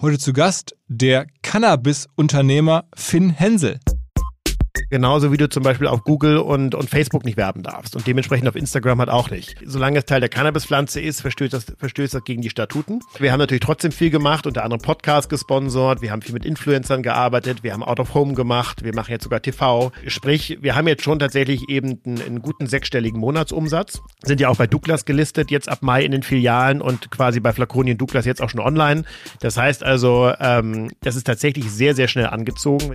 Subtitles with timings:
[0.00, 3.80] Heute zu Gast der Cannabis-Unternehmer Finn Hensel.
[4.90, 8.48] Genauso wie du zum Beispiel auf Google und, und Facebook nicht werben darfst und dementsprechend
[8.48, 9.56] auf Instagram halt auch nicht.
[9.64, 13.00] Solange es Teil der Cannabispflanze ist, verstößt das, verstößt das gegen die Statuten.
[13.18, 17.02] Wir haben natürlich trotzdem viel gemacht, unter anderem Podcasts gesponsert, wir haben viel mit Influencern
[17.02, 19.92] gearbeitet, wir haben Out of Home gemacht, wir machen jetzt sogar TV.
[20.06, 24.56] Sprich, wir haben jetzt schon tatsächlich eben einen, einen guten sechsstelligen Monatsumsatz, sind ja auch
[24.56, 28.40] bei Douglas gelistet, jetzt ab Mai in den Filialen und quasi bei Flaconien Douglas jetzt
[28.40, 29.04] auch schon online.
[29.40, 32.94] Das heißt also, ähm, das ist tatsächlich sehr, sehr schnell angezogen.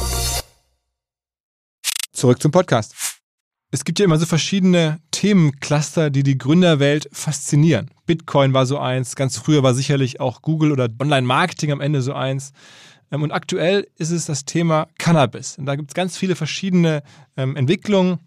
[2.21, 2.93] Zurück zum Podcast.
[3.71, 7.89] Es gibt ja immer so verschiedene Themencluster, die die Gründerwelt faszinieren.
[8.05, 12.13] Bitcoin war so eins, ganz früher war sicherlich auch Google oder Online-Marketing am Ende so
[12.13, 12.53] eins.
[13.11, 15.57] Ähm, und aktuell ist es das Thema Cannabis.
[15.57, 17.01] Und da gibt es ganz viele verschiedene
[17.37, 18.19] ähm, Entwicklungen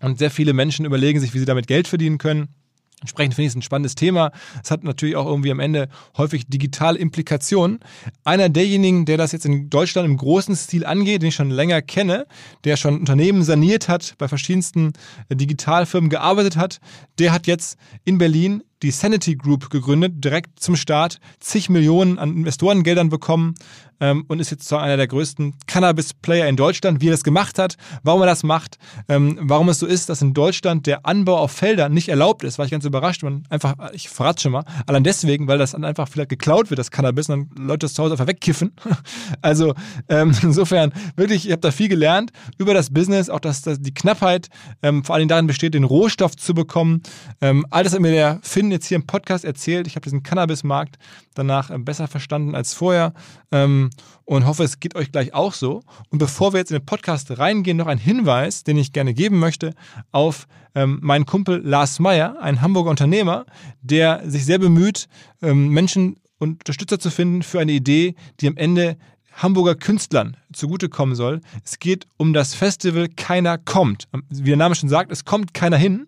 [0.00, 2.54] und sehr viele Menschen überlegen sich, wie sie damit Geld verdienen können.
[3.02, 4.32] Entsprechend finde ich es ein spannendes Thema.
[4.64, 7.80] Es hat natürlich auch irgendwie am Ende häufig digitale Implikationen.
[8.24, 11.82] Einer derjenigen, der das jetzt in Deutschland im großen Stil angeht, den ich schon länger
[11.82, 12.26] kenne,
[12.64, 14.94] der schon Unternehmen saniert hat, bei verschiedensten
[15.28, 16.80] äh, Digitalfirmen gearbeitet hat,
[17.18, 22.36] der hat jetzt in Berlin die Sanity Group gegründet, direkt zum Start, zig Millionen an
[22.36, 23.54] Investorengeldern bekommen
[24.00, 27.58] ähm, und ist jetzt so einer der größten Cannabis-Player in Deutschland, wie er das gemacht
[27.58, 28.78] hat, warum er das macht,
[29.08, 32.58] ähm, warum es so ist, dass in Deutschland der Anbau auf Feldern nicht erlaubt ist,
[32.58, 33.22] war ich ganz überrascht.
[33.22, 36.78] Man einfach, ich verrate schon mal, allein deswegen, weil das dann einfach vielleicht geklaut wird,
[36.78, 38.72] das Cannabis, und dann Leute das zu Hause einfach wegkiffen.
[39.42, 39.74] also
[40.08, 43.94] ähm, insofern, wirklich, ich habe da viel gelernt über das Business, auch dass, dass die
[43.94, 44.48] Knappheit
[44.82, 47.02] ähm, vor allem darin besteht, den Rohstoff zu bekommen.
[47.40, 49.86] Ähm, all das hat mir der Finn jetzt hier im Podcast erzählt.
[49.86, 50.96] Ich habe diesen Cannabismarkt
[51.34, 53.12] danach ähm, besser verstanden als vorher
[53.52, 53.90] ähm,
[54.24, 55.82] und hoffe, es geht euch gleich auch so.
[56.10, 59.38] Und bevor wir jetzt in den Podcast reingehen, noch ein Hinweis, den ich gerne geben
[59.38, 59.74] möchte
[60.12, 63.46] auf ähm, meinen Kumpel Lars Meyer, ein Hamburger Unternehmer,
[63.80, 65.08] der sich sehr bemüht,
[65.42, 68.96] ähm, Menschen und Unterstützer zu finden für eine Idee, die am Ende
[69.36, 71.40] Hamburger Künstlern zugutekommen soll.
[71.64, 74.08] Es geht um das Festival Keiner kommt.
[74.28, 76.06] Wie der Name schon sagt, es kommt keiner hin,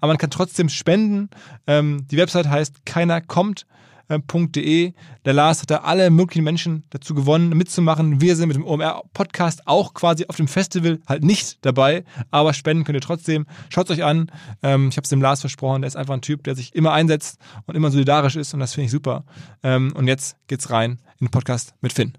[0.00, 1.28] aber man kann trotzdem spenden.
[1.66, 3.78] Ähm, die Website heißt keinerkommt.de.
[4.08, 8.20] Der Lars hat da alle möglichen Menschen dazu gewonnen, mitzumachen.
[8.20, 12.84] Wir sind mit dem OMR-Podcast auch quasi auf dem Festival halt nicht dabei, aber spenden
[12.84, 13.46] könnt ihr trotzdem.
[13.68, 14.30] Schaut es euch an.
[14.62, 16.92] Ähm, ich habe es dem Lars versprochen, der ist einfach ein Typ, der sich immer
[16.92, 19.24] einsetzt und immer solidarisch ist und das finde ich super.
[19.62, 22.16] Ähm, und jetzt geht's rein in den Podcast mit Finn.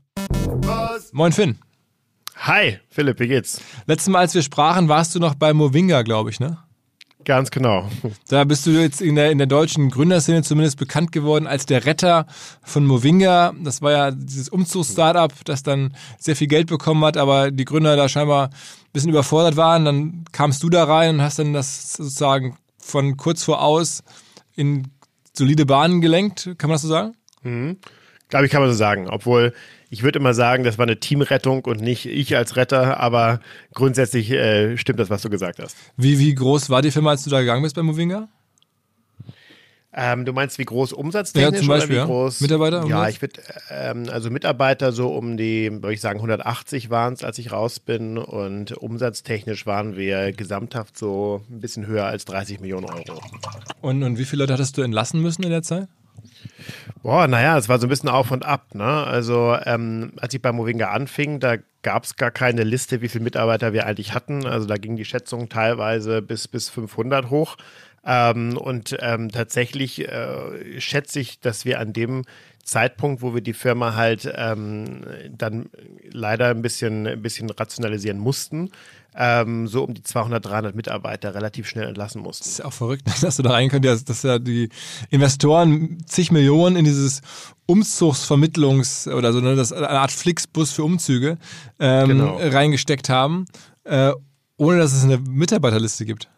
[0.62, 1.12] Was?
[1.14, 1.58] Moin Finn.
[2.36, 3.62] Hi, Philipp, wie geht's?
[3.86, 6.58] Letztes Mal, als wir sprachen, warst du noch bei Movinga, glaube ich, ne?
[7.26, 7.90] Ganz genau.
[8.30, 11.86] Da bist du jetzt in der, in der deutschen Gründerszene zumindest bekannt geworden als der
[11.86, 12.26] Retter
[12.64, 13.54] von Movinga.
[13.62, 17.96] Das war ja dieses Umzugs-Startup, das dann sehr viel Geld bekommen hat, aber die Gründer
[17.96, 18.54] da scheinbar ein
[18.94, 19.86] bisschen überfordert waren.
[19.86, 24.02] Dann kamst du da rein und hast dann das sozusagen von kurz vor aus
[24.56, 24.88] in
[25.34, 26.50] solide Bahnen gelenkt.
[26.58, 27.16] Kann man das so sagen?
[27.44, 27.78] Mhm.
[28.30, 29.10] Glaube ich, kann man so sagen.
[29.10, 29.54] Obwohl
[29.90, 33.40] ich würde immer sagen, das war eine Teamrettung und nicht ich als Retter, aber
[33.74, 35.76] grundsätzlich äh, stimmt das, was du gesagt hast.
[35.98, 38.30] Wie, wie groß war die Firma, als du da gegangen bist bei Movinga?
[39.92, 42.08] Ähm, du meinst, wie groß umsatztechnisch Ja, zum Beispiel, oder ja.
[42.08, 42.42] wie groß?
[42.42, 43.10] Mitarbeiter, Ja, Umsatz?
[43.16, 43.42] ich würde,
[43.72, 47.80] ähm, also Mitarbeiter so um die, würde ich sagen, 180 waren es, als ich raus
[47.80, 53.20] bin und umsatztechnisch waren wir gesamthaft so ein bisschen höher als 30 Millionen Euro.
[53.82, 55.88] Und, und wie viele Leute hattest du entlassen müssen in der Zeit?
[57.02, 58.76] Boah, naja, es war so ein bisschen auf und ab.
[58.76, 58.84] Ne?
[58.84, 63.24] Also ähm, als ich bei Movinga anfing, da gab es gar keine Liste, wie viele
[63.24, 64.46] Mitarbeiter wir eigentlich hatten.
[64.46, 67.58] Also da ging die Schätzung teilweise bis, bis 500 hoch.
[68.06, 72.24] Ähm, und ähm, tatsächlich äh, schätze ich, dass wir an dem
[72.70, 75.02] Zeitpunkt, wo wir die Firma halt ähm,
[75.36, 75.70] dann
[76.12, 78.70] leider ein bisschen, ein bisschen rationalisieren mussten,
[79.16, 82.44] ähm, so um die 200, 300 Mitarbeiter relativ schnell entlassen mussten.
[82.44, 84.70] Das ist ja auch verrückt, dass du da rein könntest, dass, dass ja die
[85.10, 87.22] Investoren zig Millionen in dieses
[87.68, 91.38] Umzugsvermittlungs- oder so, ne, das eine Art Flixbus für Umzüge
[91.80, 92.38] ähm, Genau.
[92.38, 93.46] reingesteckt haben,
[93.84, 94.12] äh,
[94.58, 96.30] ohne dass es eine Mitarbeiterliste gibt.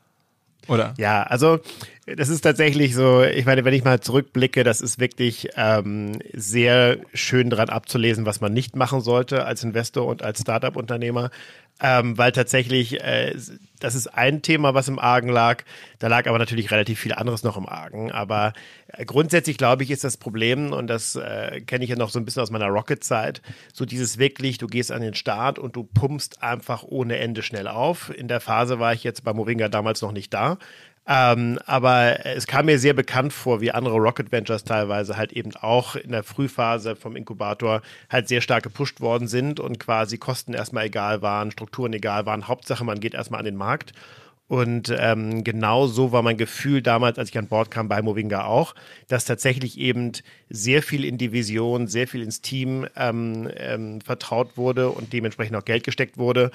[0.68, 0.94] Oder?
[0.98, 1.60] Ja, also
[2.06, 6.98] das ist tatsächlich so, ich meine, wenn ich mal zurückblicke, das ist wirklich ähm, sehr
[7.14, 11.30] schön dran abzulesen, was man nicht machen sollte als Investor und als Startup-Unternehmer.
[11.82, 13.36] Ähm, weil tatsächlich, äh,
[13.80, 15.64] das ist ein Thema, was im Argen lag.
[15.98, 18.12] Da lag aber natürlich relativ viel anderes noch im Argen.
[18.12, 18.54] Aber
[18.88, 22.20] äh, grundsätzlich, glaube ich, ist das Problem, und das äh, kenne ich ja noch so
[22.20, 23.42] ein bisschen aus meiner Rocket-Zeit,
[23.74, 27.68] so dieses wirklich, du gehst an den Start und du pumpst einfach ohne Ende schnell
[27.68, 28.16] auf.
[28.16, 30.60] In der Phase war ich jetzt bei Moringa damals noch nicht da.
[31.08, 35.56] Ähm, aber es kam mir sehr bekannt vor, wie andere Rocket Ventures teilweise halt eben
[35.56, 40.54] auch in der Frühphase vom Inkubator halt sehr stark gepusht worden sind und quasi Kosten
[40.54, 42.48] erstmal egal waren, Strukturen egal waren.
[42.48, 43.94] Hauptsache, man geht erstmal an den Markt.
[44.48, 48.44] Und ähm, genau so war mein Gefühl damals, als ich an Bord kam bei Movinga
[48.44, 48.76] auch,
[49.08, 50.12] dass tatsächlich eben
[50.50, 55.56] sehr viel in die Vision, sehr viel ins Team ähm, ähm, vertraut wurde und dementsprechend
[55.56, 56.52] auch Geld gesteckt wurde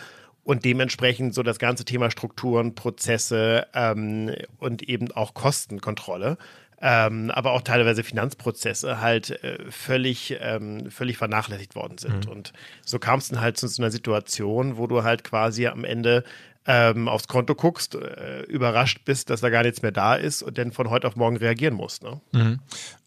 [0.47, 6.39] und dementsprechend so das ganze Thema Strukturen, Prozesse ähm, und eben auch Kostenkontrolle,
[6.81, 12.29] ähm, aber auch teilweise Finanzprozesse halt äh, völlig, ähm, völlig vernachlässigt worden sind.
[12.29, 12.53] Und
[12.85, 16.23] so kam es dann halt zu so einer Situation, wo du halt quasi am Ende
[16.65, 20.59] ähm, aufs Konto guckst, äh, überrascht bist, dass da gar nichts mehr da ist und
[20.59, 22.05] dann von heute auf morgen reagieren musst.
[22.05, 22.21] Ne?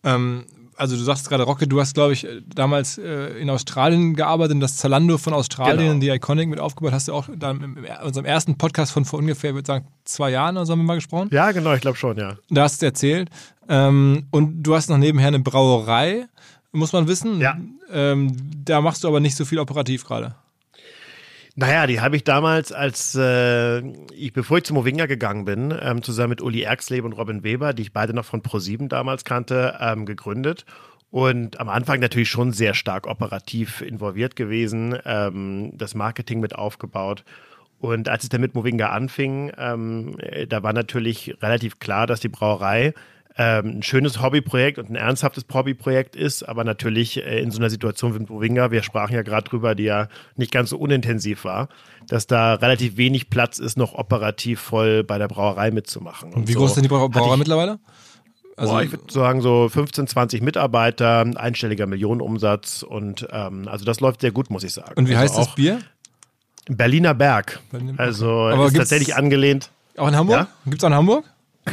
[0.03, 0.45] Ähm,
[0.79, 4.59] also du sagst gerade Rocket, du hast, glaube ich, damals äh, in Australien gearbeitet, und
[4.61, 5.99] das Zalando von Australien, Genau.
[5.99, 9.49] die Iconic mit aufgebaut, hast du auch dann in unserem ersten Podcast von vor ungefähr,
[9.51, 11.29] ich würde sagen, zwei Jahren oder so haben wir mal gesprochen.
[11.31, 12.35] Ja, genau, ich glaube schon, ja.
[12.49, 13.29] Da hast du erzählt.
[13.67, 16.27] Ähm, und du hast noch nebenher eine Brauerei,
[16.71, 17.39] muss man wissen.
[17.41, 17.57] Ja.
[17.91, 18.35] Ähm,
[18.65, 20.35] da machst du aber nicht so viel operativ gerade.
[21.61, 23.79] Naja, die habe ich damals, als äh,
[24.13, 27.73] ich, bevor ich zu Movinga gegangen bin, ähm, zusammen mit Uli Erxleben und Robin Weber,
[27.73, 30.63] die ich beide noch von ProSieben damals kannte, ähm, gegründet.
[31.11, 37.25] Und am Anfang natürlich schon sehr stark operativ involviert gewesen, ähm, das Marketing mit aufgebaut.
[37.77, 42.21] Und als es dann mit Movinga anfing, ähm, äh, da war natürlich relativ klar, dass
[42.21, 42.93] die Brauerei
[43.41, 47.69] ähm, ein schönes Hobbyprojekt und ein ernsthaftes Hobbyprojekt ist, aber natürlich äh, in so einer
[47.69, 51.45] Situation wie mit Movinga, wir sprachen ja gerade drüber, die ja nicht ganz so unintensiv
[51.45, 51.69] war,
[52.09, 56.33] dass da relativ wenig Platz ist, noch operativ voll bei der Brauerei mitzumachen.
[56.33, 57.79] Und wie so groß ist denn die Brau Brauerei mittlerweile?
[58.57, 64.01] Also, Boah, ich würde sagen so 15, 20 Mitarbeiter, einstelliger Millionenumsatz und ähm, also das
[64.01, 64.95] läuft sehr gut, muss ich sagen.
[64.97, 65.79] und wie also heißt das Bier?
[66.67, 67.61] Berliner Berg.
[67.71, 69.71] Berliner- Also Aber ist tatsächlich angelehnt.
[69.95, 70.39] Auch in Hamburg?
[70.39, 70.47] Ja?
[70.65, 71.23] Gibt es auch in Hamburg?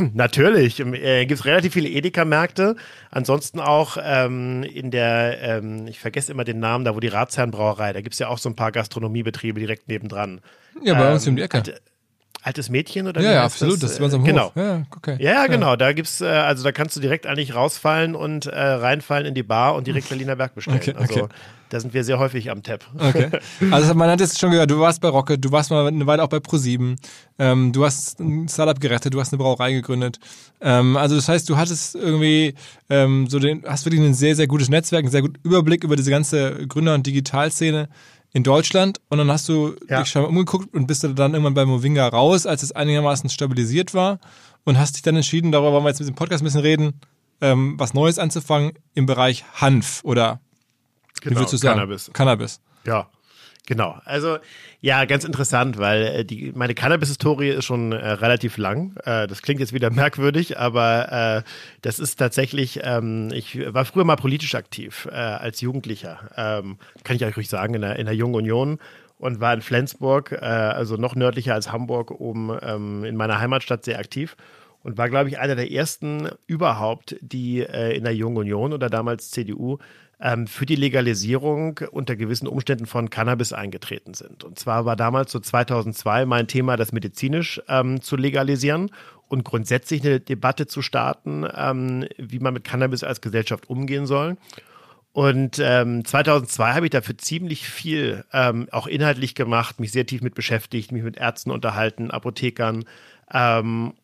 [0.14, 0.80] Natürlich.
[0.80, 2.76] Äh, Gibt es relativ viele Edeka-Märkte.
[3.10, 7.92] Ansonsten auch ähm, in der, ähm, ich vergesse immer den Namen, da wo die Ratsherrenbrauerei,
[7.92, 10.40] da gibt es ja auch so ein paar Gastronomiebetriebe direkt nebendran.
[10.82, 11.56] Ja, bei Ähm, uns um die Ecke.
[11.58, 11.80] Alte,
[12.42, 13.74] altes Mädchen oder Ja, wie ja, absolut.
[13.74, 14.26] Das, Das, ist bei uns am Hof.
[14.28, 14.52] Genau.
[14.54, 15.16] Ja, okay.
[15.18, 15.74] Ja, ja, genau.
[15.76, 19.42] Da gibt's, äh, also da kannst du direkt eigentlich rausfallen und äh, reinfallen in die
[19.42, 20.78] Bar und direkt Berliner Berg bestellen.
[20.78, 21.34] Okay, Also okay.
[21.70, 22.84] Da sind wir sehr häufig am Tab.
[22.98, 23.30] Okay.
[23.70, 26.22] Also man hat jetzt schon gehört, du warst bei Rocket, du warst mal eine Weile
[26.22, 26.96] auch bei ProSieben,
[27.38, 30.18] ähm, du hast ein Startup gerettet, du hast eine Brauerei gegründet.
[30.60, 32.54] Ähm, also das heißt, du hattest irgendwie
[32.90, 35.96] ähm, so den, hast wirklich ein sehr, sehr gutes Netzwerk, einen sehr guten Überblick über
[35.96, 37.88] diese ganze Gründer- und Digitalszene
[38.32, 40.00] in Deutschland und dann hast du Ja.
[40.00, 43.30] dich schon mal umgeguckt und bist du dann irgendwann bei Movinga raus, als es einigermaßen
[43.30, 44.18] stabilisiert war
[44.64, 47.00] und hast dich dann entschieden, darüber wollen wir jetzt mit dem Podcast ein bisschen reden,
[47.40, 50.40] ähm, was Neues anzufangen im Bereich Hanf oder
[51.22, 51.74] wie würdest du sagen?
[51.74, 52.10] Genau, Cannabis.
[52.12, 52.60] Cannabis.
[52.84, 53.08] Ja,
[53.66, 54.00] genau.
[54.04, 54.38] Also
[54.80, 58.96] ja, ganz interessant, weil äh, die, meine Cannabis-Historie ist schon äh, relativ lang.
[59.04, 61.50] Äh, das klingt jetzt wieder merkwürdig, aber äh,
[61.82, 67.16] das ist tatsächlich, ähm, ich war früher mal politisch aktiv äh, als Jugendlicher, ähm, kann
[67.16, 68.78] ich euch ruhig sagen, in der, in der Jungen Union
[69.18, 73.98] und war in Flensburg, also noch nördlicher als Hamburg, oben ähm, in meiner Heimatstadt sehr
[73.98, 74.36] aktiv
[74.82, 79.30] und war, glaube ich, einer der ersten überhaupt, die in der Jungen Union oder damals
[79.30, 79.78] CDU
[80.20, 84.44] ähm, für die Legalisierung unter gewissen Umständen von Cannabis eingetreten sind.
[84.44, 88.90] Und zwar war damals so 2002 mein Thema, das medizinisch ähm, zu legalisieren,
[89.28, 94.36] und grundsätzlich eine Debatte zu starten, ähm, wie man mit Cannabis als Gesellschaft umgehen soll.
[95.12, 100.20] Und ähm, 2002 habe ich dafür ziemlich viel ähm, auch inhaltlich gemacht, mich sehr tief
[100.20, 102.84] mit beschäftigt, mich mit Ärzten unterhalten, Apothekern.
[103.32, 103.94] Ähm,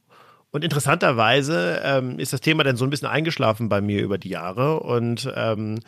[0.52, 4.28] und interessanterweise ähm, ist das Thema dann so ein bisschen eingeschlafen bei mir über die
[4.28, 4.80] Jahre.
[4.80, 5.80] Und ähm,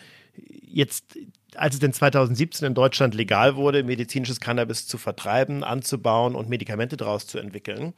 [0.63, 1.19] jetzt,
[1.55, 6.97] als es denn 2017 in Deutschland legal wurde, medizinisches Cannabis zu vertreiben, anzubauen und Medikamente
[6.97, 7.93] daraus zu entwickeln,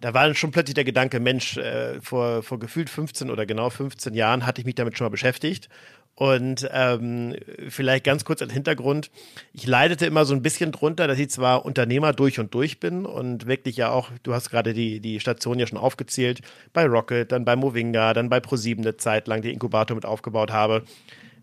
[0.00, 3.68] da war dann schon plötzlich der Gedanke, Mensch, äh, vor, vor gefühlt 15 oder genau
[3.68, 5.68] 15 Jahren hatte ich mich damit schon mal beschäftigt
[6.16, 7.36] und ähm,
[7.68, 9.10] vielleicht ganz kurz als Hintergrund.
[9.52, 13.04] Ich leidete immer so ein bisschen drunter, dass ich zwar Unternehmer durch und durch bin
[13.04, 16.40] und wirklich ja auch, du hast gerade die, die Station ja schon aufgezählt,
[16.72, 20.50] bei Rocket, dann bei Movinga, dann bei ProSieben eine Zeit lang die Inkubator mit aufgebaut
[20.50, 20.84] habe.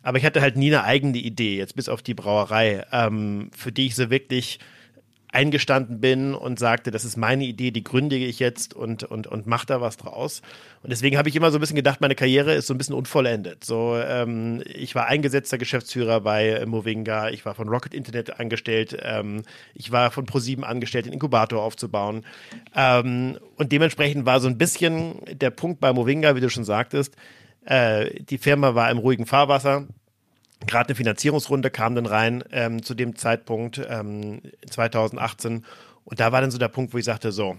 [0.01, 3.71] Aber ich hatte halt nie eine eigene Idee, jetzt bis auf die Brauerei, ähm, für
[3.71, 4.59] die ich so wirklich
[5.33, 9.47] eingestanden bin und sagte, das ist meine Idee, die gründe ich jetzt und, und, und
[9.47, 10.41] mach da was draus.
[10.83, 12.93] Und deswegen habe ich immer so ein bisschen gedacht, meine Karriere ist so ein bisschen
[12.93, 13.63] unvollendet.
[13.63, 19.41] So, ähm, ich war eingesetzter Geschäftsführer bei Movinga, ich war von Rocket Internet angestellt, ähm,
[19.73, 22.23] ich war von ProSieben angestellt, den Inkubator aufzubauen.
[22.75, 27.15] Ähm, und dementsprechend war so ein bisschen der Punkt bei Movinga, wie du schon sagtest,
[27.65, 29.87] äh, die Firma war im ruhigen Fahrwasser
[30.67, 35.65] gerade eine Finanzierungsrunde kam dann rein ähm, zu dem Zeitpunkt ähm, 2018
[36.05, 37.57] und da war dann so der Punkt, wo ich sagte, so,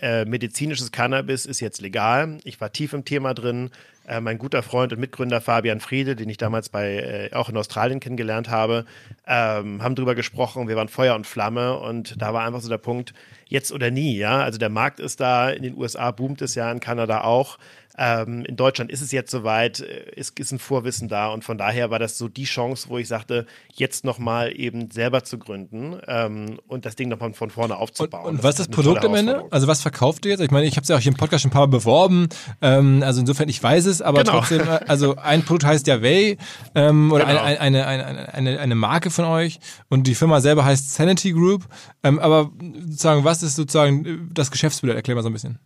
[0.00, 2.38] äh, medizinisches Cannabis ist jetzt legal.
[2.44, 3.70] Ich war tief im Thema drin.
[4.06, 7.56] Äh, mein guter Freund und Mitgründer Fabian Friede, den ich damals bei äh, auch in
[7.56, 8.84] Australien kennengelernt habe,
[9.26, 10.68] ähm, haben drüber gesprochen.
[10.68, 13.14] Wir waren Feuer und Flamme und da war einfach so der Punkt,
[13.46, 14.42] jetzt oder nie, ja.
[14.42, 17.58] Also der Markt ist da, in den USA boomt es ja, in Kanada auch.
[17.98, 21.56] Ähm, in Deutschland ist es jetzt soweit, äh, es ist ein Vorwissen da und von
[21.56, 25.98] daher war das so die Chance, wo ich sagte, jetzt nochmal eben selber zu gründen
[26.06, 28.26] ähm, und das Ding nochmal von vorne aufzubauen.
[28.26, 29.44] Und, und was ist das Produkt am Ende?
[29.50, 30.40] Also was verkauft ihr jetzt?
[30.40, 32.28] Ich meine, ich habe es ja auch hier im Podcast schon ein paar Mal beworben,
[32.60, 34.38] ähm, also insofern ich weiß es, aber genau.
[34.38, 36.36] trotzdem, äh, also ein Produkt heißt ja Way
[36.74, 37.42] ähm, oder genau.
[37.42, 41.64] eine, eine, eine, eine, eine Marke von euch und die Firma selber heißt Sanity Group,
[42.02, 42.50] ähm, aber
[42.86, 44.96] sozusagen, was ist sozusagen das Geschäftsmodell?
[44.96, 45.58] Erklär mal so ein bisschen.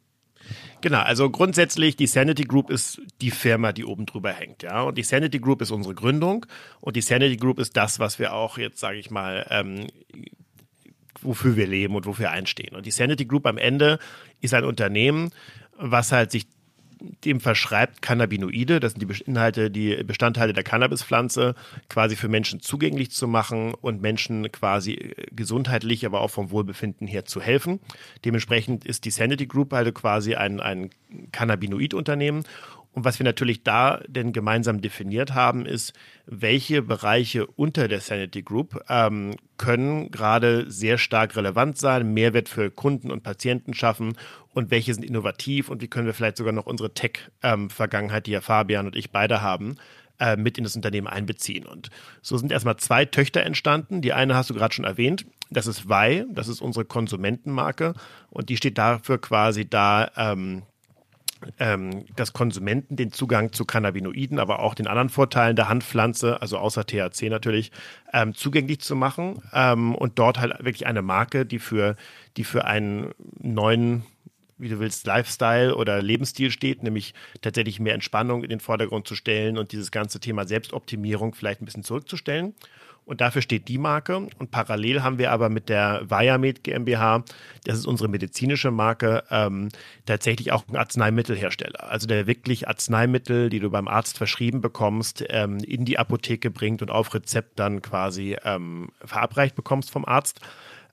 [0.83, 4.83] Genau, also grundsätzlich, die Sanity Group ist die Firma, die oben drüber hängt, ja.
[4.83, 6.47] Und die Sanity Group ist unsere Gründung
[6.81, 9.89] und die Sanity Group ist das, was wir auch jetzt, sage ich mal, ähm,
[11.21, 12.75] wofür wir leben und wofür einstehen.
[12.75, 13.99] Und die Sanity Group am Ende
[14.41, 15.31] ist ein Unternehmen,
[15.77, 16.47] was halt sich
[17.25, 21.55] dem verschreibt, Cannabinoide, das sind die Inhalte, die Bestandteile der Cannabispflanze,
[21.89, 27.07] quasi für Menschen zugänglich zu machen und Menschen quasi äh, gesundheitlich, aber auch vom Wohlbefinden
[27.07, 27.81] her zu helfen.
[28.25, 30.91] Dementsprechend ist die Sanity Group halt quasi ein, ein
[31.33, 32.45] Cannabinoid-Unternehmen
[32.93, 35.93] und was wir natürlich da denn gemeinsam definiert haben, ist,
[36.27, 42.71] welche Bereiche unter der Sanity Group ähm, können gerade sehr stark relevant sein, Mehrwert für
[42.71, 44.17] Kunden und Patienten schaffen
[44.55, 48.41] und welche sind innovativ und wie können wir vielleicht sogar noch unsere Tech-Vergangenheit, die ja
[48.41, 49.77] Fabian und ich beide haben,
[50.19, 51.67] äh, mit in das Unternehmen einbeziehen.
[51.67, 51.91] Und
[52.23, 54.03] so sind erstmal zwei Töchter entstanden.
[54.03, 55.27] Die eine hast du gerade schon erwähnt.
[55.51, 57.95] Das ist Wei, das ist unsere Konsumentenmarke
[58.29, 60.63] und die steht dafür quasi da, ähm,
[61.59, 66.59] ähm, dass Konsumenten den Zugang zu Cannabinoiden, aber auch den anderen Vorteilen der Handpflanze, also
[66.59, 67.73] außer THC natürlich,
[68.13, 71.97] ähm, zugänglich zu machen ähm, und dort halt wirklich eine Marke, die für,
[72.37, 74.05] die für einen neuen
[74.61, 79.15] wie du willst, Lifestyle oder Lebensstil steht, nämlich tatsächlich mehr Entspannung in den Vordergrund zu
[79.15, 82.55] stellen und dieses ganze Thema Selbstoptimierung vielleicht ein bisschen zurückzustellen.
[83.11, 84.29] Und dafür steht die Marke.
[84.39, 87.25] Und parallel haben wir aber mit der Viamed GmbH,
[87.65, 89.69] das ist unsere medizinische Marke, ähm,
[90.07, 91.91] tatsächlich auch einen Arzneimittelhersteller.
[91.91, 96.83] Also der wirklich Arzneimittel, die du beim Arzt verschrieben bekommst, ähm, in die Apotheke bringt
[96.83, 100.39] und auf Rezept dann quasi ähm, verabreicht bekommst vom Arzt.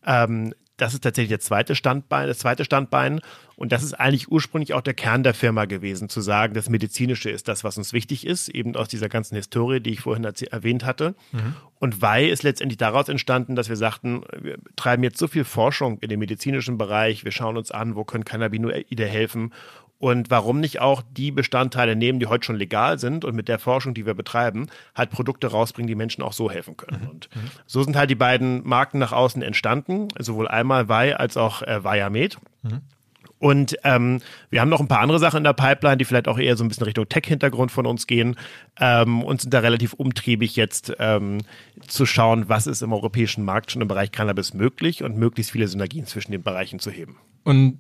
[0.03, 3.19] Ähm, das ist tatsächlich der zweite Standbein, das zweite Standbein.
[3.55, 7.31] Und das ist eigentlich ursprünglich auch der Kern der Firma gewesen, zu sagen, das Medizinische
[7.31, 10.85] ist das, was uns wichtig ist, eben aus dieser ganzen Historie, die ich vorhin erwähnt
[10.85, 11.15] hatte.
[11.31, 11.55] Mhm.
[11.79, 15.97] Und Wei ist letztendlich daraus entstanden, dass wir sagten, wir treiben jetzt so viel Forschung
[15.99, 19.53] in dem medizinischen Bereich, wir schauen uns an, wo können Cannabinoide helfen
[19.99, 23.59] und warum nicht auch die Bestandteile nehmen, die heute schon legal sind und mit der
[23.59, 27.03] Forschung, die wir betreiben, halt Produkte rausbringen, die Menschen auch so helfen können.
[27.03, 27.09] Mhm.
[27.09, 27.29] Und
[27.65, 31.83] so sind halt die beiden Marken nach außen entstanden, sowohl einmal Vai als auch äh,
[31.83, 32.37] Viamed.
[32.61, 32.81] Mhm.
[33.39, 36.39] Und ähm, wir haben noch ein paar andere Sachen in der Pipeline, die vielleicht auch
[36.39, 38.35] eher so ein bisschen Richtung Tech-Hintergrund von uns gehen
[38.79, 41.39] ähm, und sind da relativ umtriebig jetzt ähm,
[41.87, 45.67] zu schauen, was ist im europäischen Markt schon im Bereich Cannabis möglich und möglichst viele
[45.67, 47.17] Synergien zwischen den Bereichen zu heben.
[47.43, 47.79] Und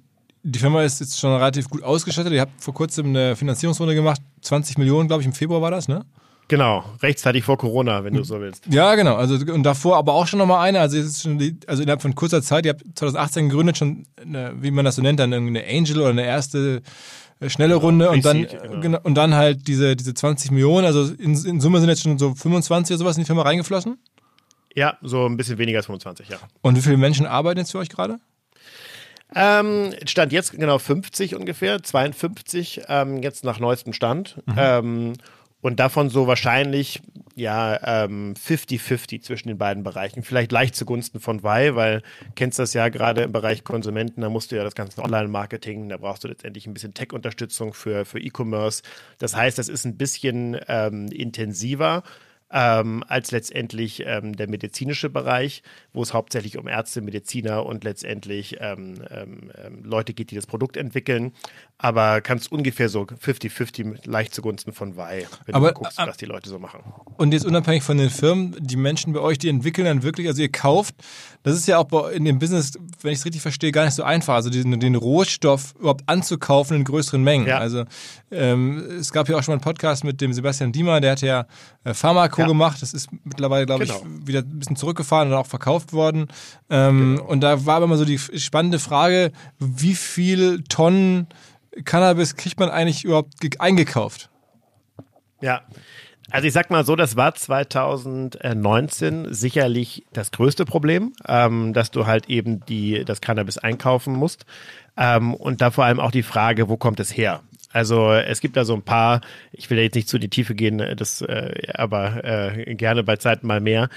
[0.49, 2.31] die Firma ist jetzt schon relativ gut ausgestattet.
[2.31, 5.87] Ihr habt vor kurzem eine Finanzierungsrunde gemacht, 20 Millionen, glaube ich, im Februar war das,
[5.87, 6.05] ne?
[6.47, 8.65] Genau, rechtzeitig vor Corona, wenn du so willst.
[8.69, 9.15] Ja, genau.
[9.15, 10.79] Also und davor aber auch schon nochmal eine.
[10.79, 14.53] Also, ist schon die, also innerhalb von kurzer Zeit, ihr habt 2018 gegründet, schon, eine,
[14.61, 16.81] wie man das so nennt, dann eine Angel oder eine erste
[17.41, 18.47] äh, schnelle Runde und dann,
[18.81, 18.99] genau.
[19.03, 20.85] und dann halt diese, diese 20 Millionen.
[20.85, 23.97] Also in, in Summe sind jetzt schon so 25 oder sowas in die Firma reingeflossen.
[24.73, 26.37] Ja, so ein bisschen weniger als 25, ja.
[26.61, 28.19] Und wie viele Menschen arbeiten jetzt für euch gerade?
[29.35, 34.41] Ähm, Stand jetzt genau 50 ungefähr, 52 ähm, jetzt nach neuestem Stand.
[34.57, 35.13] Ähm,
[35.61, 37.01] und davon so wahrscheinlich
[37.35, 40.23] ja ähm, 50-50 zwischen den beiden Bereichen.
[40.23, 42.03] Vielleicht leicht zugunsten von Wei, weil
[42.35, 45.97] kennst das ja gerade im Bereich Konsumenten, da musst du ja das ganze Online-Marketing, da
[45.97, 48.81] brauchst du letztendlich ein bisschen Tech-Unterstützung für, für E-Commerce.
[49.19, 52.03] Das heißt, das ist ein bisschen ähm, intensiver
[52.51, 55.63] ähm, als letztendlich ähm, der medizinische Bereich,
[55.93, 60.47] wo es hauptsächlich um Ärzte, Mediziner und letztendlich ähm, ähm, ähm, Leute geht, die das
[60.47, 61.33] Produkt entwickeln.
[61.79, 66.17] Aber kannst ungefähr so 50-50 leicht zugunsten von Wei, wenn Aber, du guckst, äh, was
[66.17, 66.79] die Leute so machen.
[67.17, 70.41] Und jetzt unabhängig von den Firmen, die Menschen bei euch, die entwickeln dann wirklich, also
[70.41, 70.95] ihr kauft,
[71.43, 74.01] das ist ja auch in dem Business, wenn ich es richtig verstehe, gar nicht so
[74.01, 77.45] einfach, also den, den Rohstoff überhaupt anzukaufen in größeren Mengen.
[77.45, 77.59] Ja.
[77.59, 77.83] Also
[78.31, 81.21] ähm, es gab ja auch schon mal einen Podcast mit dem Sebastian Diemer, der hat
[81.21, 81.45] ja
[81.83, 82.47] äh, Pharmaco Ja.
[82.47, 84.01] gemacht, das ist mittlerweile, glaube Genau.
[84.19, 86.25] ich, wieder ein bisschen zurückgefahren und auch verkauft worden.
[86.71, 91.27] Ähm, Und da war aber mal so die spannende Frage, wie viel Tonnen
[91.85, 94.29] Cannabis kriegt man eigentlich überhaupt ge- eingekauft?
[95.41, 95.61] Ja.
[96.29, 102.05] Also ich sag mal so, das war 2019 sicherlich das größte Problem, ähm, dass du
[102.05, 104.45] halt eben die, das Cannabis einkaufen musst.
[104.97, 107.41] Ähm, und da vor allem auch die Frage, wo kommt es her?
[107.71, 110.79] Also es gibt da so ein paar, ich will jetzt nicht zu die Tiefe gehen,
[110.79, 113.89] äh, das, äh, aber äh, gerne bei Zeiten mal mehr.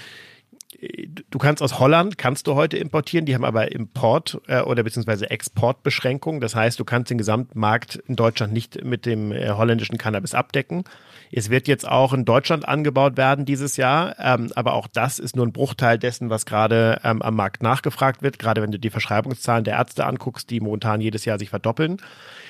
[1.31, 5.29] Du kannst aus Holland, kannst du heute importieren, die haben aber Import- äh, oder beziehungsweise
[5.29, 6.41] Exportbeschränkungen.
[6.41, 10.85] Das heißt, du kannst den Gesamtmarkt in Deutschland nicht mit dem äh, holländischen Cannabis abdecken.
[11.33, 15.37] Es wird jetzt auch in Deutschland angebaut werden dieses Jahr, ähm, aber auch das ist
[15.37, 18.91] nur ein Bruchteil dessen, was gerade ähm, am Markt nachgefragt wird, gerade wenn du die
[18.91, 21.99] Verschreibungszahlen der Ärzte anguckst, die momentan jedes Jahr sich verdoppeln.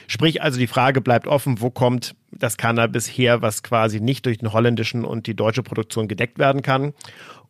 [0.06, 4.38] Sprich also, die Frage bleibt offen, wo kommt das Cannabis her, was quasi nicht durch
[4.38, 6.94] den holländischen und die deutsche Produktion gedeckt werden kann.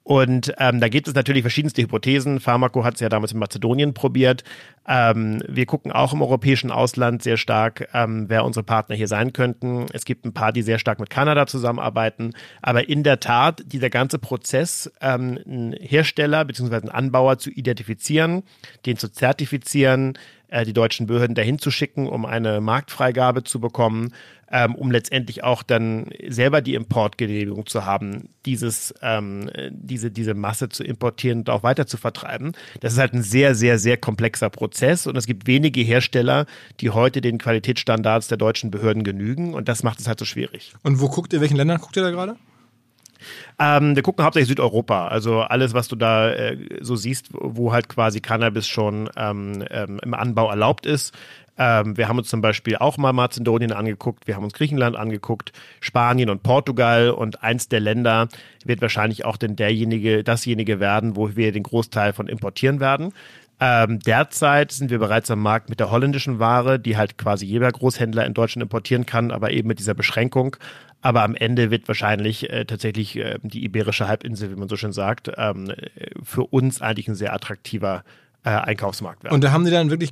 [0.02, 2.40] Und ähm, da gibt es natürlich verschiedenste Hypothesen.
[2.40, 4.44] Pharmaco hat es ja damals in Mazedonien probiert.
[4.88, 9.32] Ähm, wir gucken auch im europäischen Ausland sehr stark, ähm, wer unsere Partner hier sein
[9.32, 9.86] könnten.
[9.92, 12.32] Es gibt ein paar, die sehr stark mit Kanada zusammenarbeiten.
[12.62, 16.76] Aber in der Tat, dieser ganze Prozess, ähm, einen Hersteller bzw.
[16.76, 18.42] einen Anbauer zu identifizieren,
[18.86, 20.14] den zu zertifizieren,
[20.48, 24.12] äh, die deutschen Behörden dahin zu schicken, um eine Marktfreigabe zu bekommen,
[24.50, 30.34] ähm, um letztendlich auch dann selber die Importgenehmigung zu haben, dieses, ähm, äh, diese, diese
[30.34, 32.52] Masse zu importieren und auch weiter zu vertreiben.
[32.80, 36.46] Das ist halt ein sehr, sehr, sehr komplexer Prozess und es gibt wenige Hersteller,
[36.80, 40.74] die heute den Qualitätsstandards der deutschen Behörden genügen und das macht es halt so schwierig.
[40.82, 42.36] Und wo guckt ihr, welchen Ländern guckt ihr da gerade?
[43.58, 47.88] Ähm, wir gucken hauptsächlich Südeuropa, also alles, was du da äh, so siehst, wo halt
[47.88, 51.14] quasi Cannabis schon ähm, ähm, im Anbau erlaubt ist.
[51.60, 55.52] Ähm, wir haben uns zum Beispiel auch mal Mazedonien angeguckt, wir haben uns Griechenland angeguckt,
[55.80, 58.28] Spanien und Portugal und eins der Länder
[58.64, 63.12] wird wahrscheinlich auch denn derjenige, dasjenige werden, wo wir den Großteil von importieren werden.
[63.62, 67.70] Ähm, derzeit sind wir bereits am Markt mit der holländischen Ware, die halt quasi jeder
[67.70, 70.56] Großhändler in Deutschland importieren kann, aber eben mit dieser Beschränkung.
[71.02, 74.92] Aber am Ende wird wahrscheinlich äh, tatsächlich äh, die iberische Halbinsel, wie man so schön
[74.92, 75.72] sagt, ähm,
[76.22, 78.02] für uns eigentlich ein sehr attraktiver
[78.44, 79.34] äh, Einkaufsmarkt werden.
[79.34, 80.10] Und da haben die dann wirklich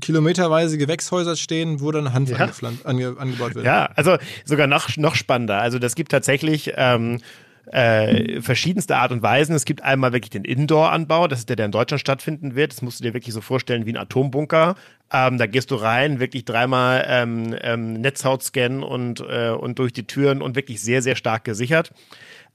[0.00, 2.48] kilometerweise Gewächshäuser stehen, wo dann Hanf Ja.
[2.84, 3.64] ange, angebaut wird.
[3.64, 5.60] Ja, also sogar noch, noch spannender.
[5.60, 7.18] Also das gibt tatsächlich ähm,
[7.66, 9.54] äh, verschiedenste Art und Weisen.
[9.54, 12.72] Es gibt einmal wirklich den Indoor-Anbau, das ist der, der in Deutschland stattfinden wird.
[12.72, 14.74] Das musst du dir wirklich so vorstellen wie ein Atombunker.
[15.12, 19.92] Ähm, da gehst du rein, wirklich dreimal ähm, ähm, Netzhaut scannen und, äh, und durch
[19.92, 21.92] die Türen und wirklich sehr, sehr stark gesichert.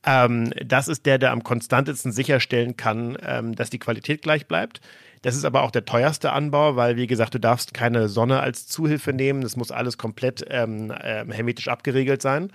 [0.06, 4.82] Ähm, das ist der, der am konstantesten sicherstellen kann, ähm, dass die Qualität gleich bleibt.
[5.24, 8.68] Das ist aber auch der teuerste Anbau, weil, wie gesagt, du darfst keine Sonne als
[8.68, 9.42] Zuhilfe nehmen.
[9.42, 12.52] Das muss alles komplett ähm, ähm, hermetisch abgeriegelt sein.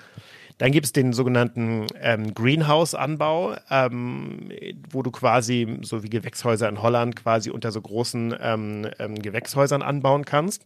[0.59, 4.51] Dann gibt es den sogenannten ähm, Greenhouse-Anbau, ähm,
[4.91, 9.81] wo du quasi, so wie Gewächshäuser in Holland, quasi unter so großen ähm, ähm, Gewächshäusern
[9.81, 10.65] anbauen kannst.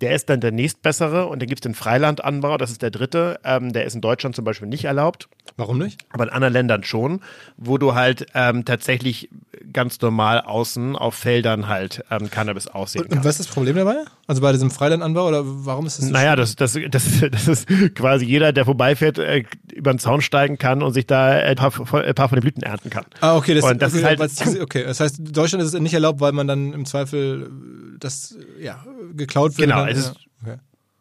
[0.00, 3.40] Der ist dann der nächstbessere und dann gibt es den Freilandanbau, das ist der dritte.
[3.44, 6.00] Ähm, der ist in Deutschland zum Beispiel nicht erlaubt Warum nicht?
[6.10, 7.20] aber in anderen Ländern schon,
[7.56, 9.28] wo du halt ähm, tatsächlich
[9.72, 13.24] ganz normal außen auf Feldern halt ähm, Cannabis aussehen Und, kannst.
[13.24, 13.96] und was ist das Problem dabei?
[14.28, 17.68] Also bei diesem Freilandanbau oder warum ist das so Naja, das, das, das, das ist
[17.96, 19.42] quasi jeder, der vorbeifährt, äh,
[19.74, 22.42] über den Zaun steigen kann und sich da ein paar, von- ein paar von den
[22.42, 23.04] Blüten ernten kann.
[23.20, 25.80] Ah, okay, das, Und das okay, ist halt- okay, das heißt, in Deutschland ist es
[25.80, 27.50] nicht erlaubt, weil man dann im Zweifel
[27.98, 28.84] das ja,
[29.14, 29.68] geklaut wird.
[29.68, 30.56] Genau, dann, es ist- okay.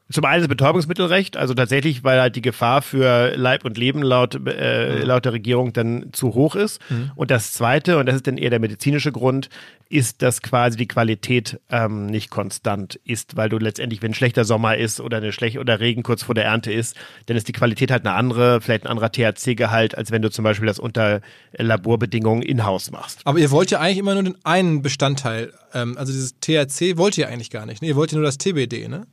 [0.10, 4.36] Zum einen das Betäubungsmittelrecht, also tatsächlich, weil halt die Gefahr für Leib und Leben laut,
[4.48, 6.80] äh, laut der Regierung dann zu hoch ist.
[6.90, 7.12] Mhm.
[7.16, 9.50] Und das zweite, und das ist dann eher der medizinische Grund,
[9.90, 14.46] ist, dass quasi die Qualität ähm, nicht konstant ist, weil du letztendlich, wenn ein schlechter
[14.46, 17.54] Sommer ist oder eine schlecht oder Regen kurz vor der Ernte ist, dann ist die
[17.54, 21.22] Qualität halt eine andere, vielleicht ein anderer THC-Gehalt, als wenn du zum Beispiel das unter
[21.54, 23.22] Laborbedingungen in-house machst.
[23.26, 27.18] Aber ihr wollt ja eigentlich immer nur den einen Bestandteil, ähm, also dieses THC wollt
[27.18, 27.82] ihr eigentlich gar nicht.
[27.82, 27.90] Ne?
[27.90, 29.06] Ihr wollt ja nur das TBD, ne?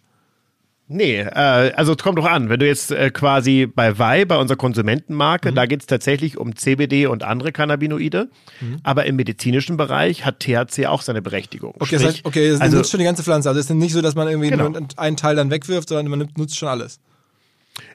[0.87, 2.51] Nee, äh, also es kommt doch an.
[2.51, 5.55] Wenn du jetzt äh, quasi bei Wei, bei unserer Konsumentenmarke, mhm.
[5.55, 8.29] da geht es tatsächlich um CBD und andere Cannabinoide.
[8.61, 8.77] Mhm.
[8.83, 11.75] Aber im medizinischen Bereich hat THC auch seine Berechtigung.
[11.77, 13.49] Okay, Sprich, das heißt, okay, das also, nutzt schon die ganze Pflanze.
[13.49, 14.68] Also es ist nicht so, dass man irgendwie genau.
[14.68, 17.01] nur einen Teil dann wegwirft, sondern man nutzt schon alles.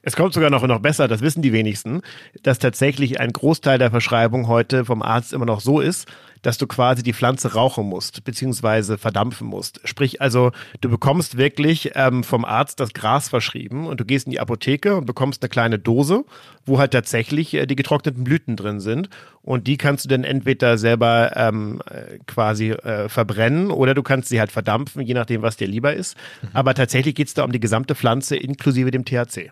[0.01, 2.01] Es kommt sogar noch, noch besser, das wissen die wenigsten,
[2.43, 6.07] dass tatsächlich ein Großteil der Verschreibung heute vom Arzt immer noch so ist,
[6.41, 9.81] dass du quasi die Pflanze rauchen musst, beziehungsweise verdampfen musst.
[9.83, 14.31] Sprich also, du bekommst wirklich ähm, vom Arzt das Gras verschrieben und du gehst in
[14.31, 16.23] die Apotheke und bekommst eine kleine Dose,
[16.65, 19.09] wo halt tatsächlich äh, die getrockneten Blüten drin sind.
[19.41, 24.29] Und die kannst du dann entweder selber ähm, äh, quasi äh, verbrennen oder du kannst
[24.29, 26.15] sie halt verdampfen, je nachdem, was dir lieber ist.
[26.41, 26.49] Mhm.
[26.53, 29.51] Aber tatsächlich geht es da um die gesamte Pflanze inklusive dem THC.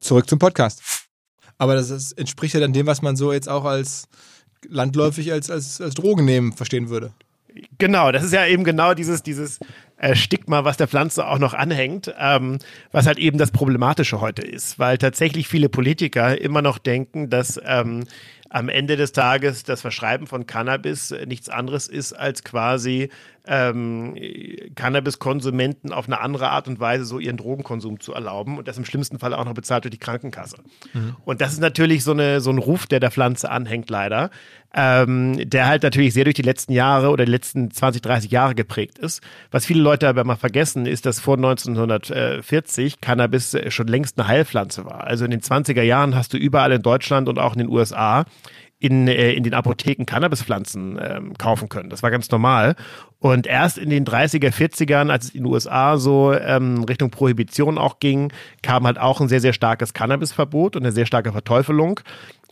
[0.00, 0.82] Zurück zum Podcast.
[1.58, 4.08] Aber das ist, entspricht ja dann dem, was man so jetzt auch als
[4.68, 7.12] landläufig als, als, als Drogen nehmen verstehen würde.
[7.78, 9.58] Genau, das ist ja eben genau dieses, dieses
[9.96, 12.58] äh, Stigma, was der Pflanze auch noch anhängt, ähm,
[12.92, 17.58] was halt eben das Problematische heute ist, weil tatsächlich viele Politiker immer noch denken, dass
[17.64, 18.04] ähm,
[18.50, 23.08] am Ende des Tages das Verschreiben von Cannabis nichts anderes ist als quasi
[23.46, 24.16] ähm,
[24.74, 28.84] Cannabiskonsumenten auf eine andere Art und Weise so ihren Drogenkonsum zu erlauben und das im
[28.84, 30.58] schlimmsten Fall auch noch bezahlt durch die Krankenkasse.
[30.92, 31.16] Mhm.
[31.24, 34.30] Und das ist natürlich so, eine, so ein Ruf, der der Pflanze anhängt, leider,
[34.74, 38.54] ähm, der halt natürlich sehr durch die letzten Jahre oder die letzten 20, 30 Jahre
[38.54, 39.22] geprägt ist.
[39.50, 44.84] Was viele Leute aber mal vergessen, ist, dass vor 1940 Cannabis schon längst eine Heilpflanze
[44.84, 45.04] war.
[45.04, 48.24] Also in den 20er Jahren hast du überall in Deutschland und auch in den USA
[48.78, 51.90] in, äh, in den Apotheken Cannabispflanzen ähm, kaufen können.
[51.90, 52.76] Das war ganz normal.
[53.18, 57.78] Und erst in den 30er, 40ern, als es in den USA so ähm, Richtung Prohibition
[57.78, 62.00] auch ging, kam halt auch ein sehr, sehr starkes Cannabisverbot und eine sehr starke Verteufelung.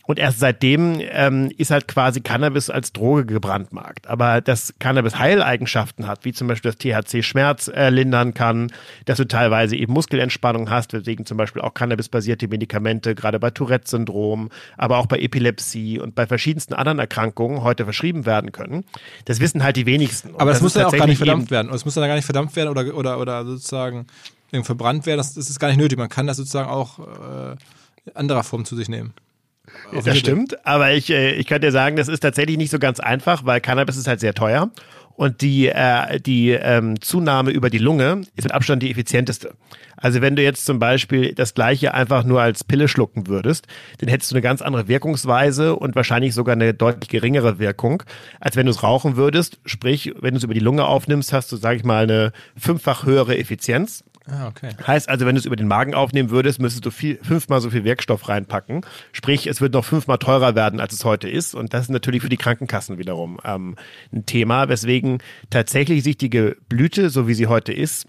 [0.06, 4.06] Und erst seitdem ähm, ist halt quasi Cannabis als Droge gebrandmarkt.
[4.06, 8.70] Aber dass Cannabis Heileigenschaften hat, wie zum Beispiel das THC Schmerz äh, lindern kann,
[9.06, 14.50] dass du teilweise eben Muskelentspannung hast, weswegen zum Beispiel auch Cannabis-basierte Medikamente, gerade bei Tourette-Syndrom,
[14.76, 18.84] aber auch bei Epilepsie und bei verschiedensten anderen Erkrankungen heute verschrieben werden können.
[19.24, 20.30] Das wissen halt die wenigsten.
[20.30, 21.72] Und aber das, das muss dann auch gar nicht verdammt werden.
[21.72, 24.06] Es muss dann gar nicht verdammt werden oder, oder, oder sozusagen
[24.62, 25.18] verbrannt werden.
[25.18, 25.98] Das, das ist gar nicht nötig.
[25.98, 27.56] Man kann das sozusagen auch äh,
[28.04, 29.14] in anderer Form zu sich nehmen.
[30.04, 33.00] Das stimmt, aber ich, äh, ich kann dir sagen, das ist tatsächlich nicht so ganz
[33.00, 34.70] einfach, weil Cannabis ist halt sehr teuer.
[35.16, 39.54] Und die, äh, die ähm, Zunahme über die Lunge ist mit Abstand die effizienteste.
[39.96, 44.08] Also wenn du jetzt zum Beispiel das gleiche einfach nur als Pille schlucken würdest, dann
[44.08, 48.02] hättest du eine ganz andere Wirkungsweise und wahrscheinlich sogar eine deutlich geringere Wirkung,
[48.40, 49.60] als wenn du es rauchen würdest.
[49.64, 53.06] Sprich, wenn du es über die Lunge aufnimmst, hast du, sage ich mal, eine fünffach
[53.06, 54.02] höhere Effizienz.
[54.26, 54.70] Ah, okay.
[54.86, 57.68] Heißt also, wenn du es über den Magen aufnehmen würdest, müsstest du viel, fünfmal so
[57.68, 58.80] viel Wirkstoff reinpacken.
[59.12, 61.54] Sprich, es wird noch fünfmal teurer werden, als es heute ist.
[61.54, 63.76] Und das ist natürlich für die Krankenkassen wiederum ähm,
[64.12, 65.18] ein Thema, weswegen
[65.50, 66.30] tatsächlich sich die
[66.68, 68.06] Blüte, so wie sie heute ist,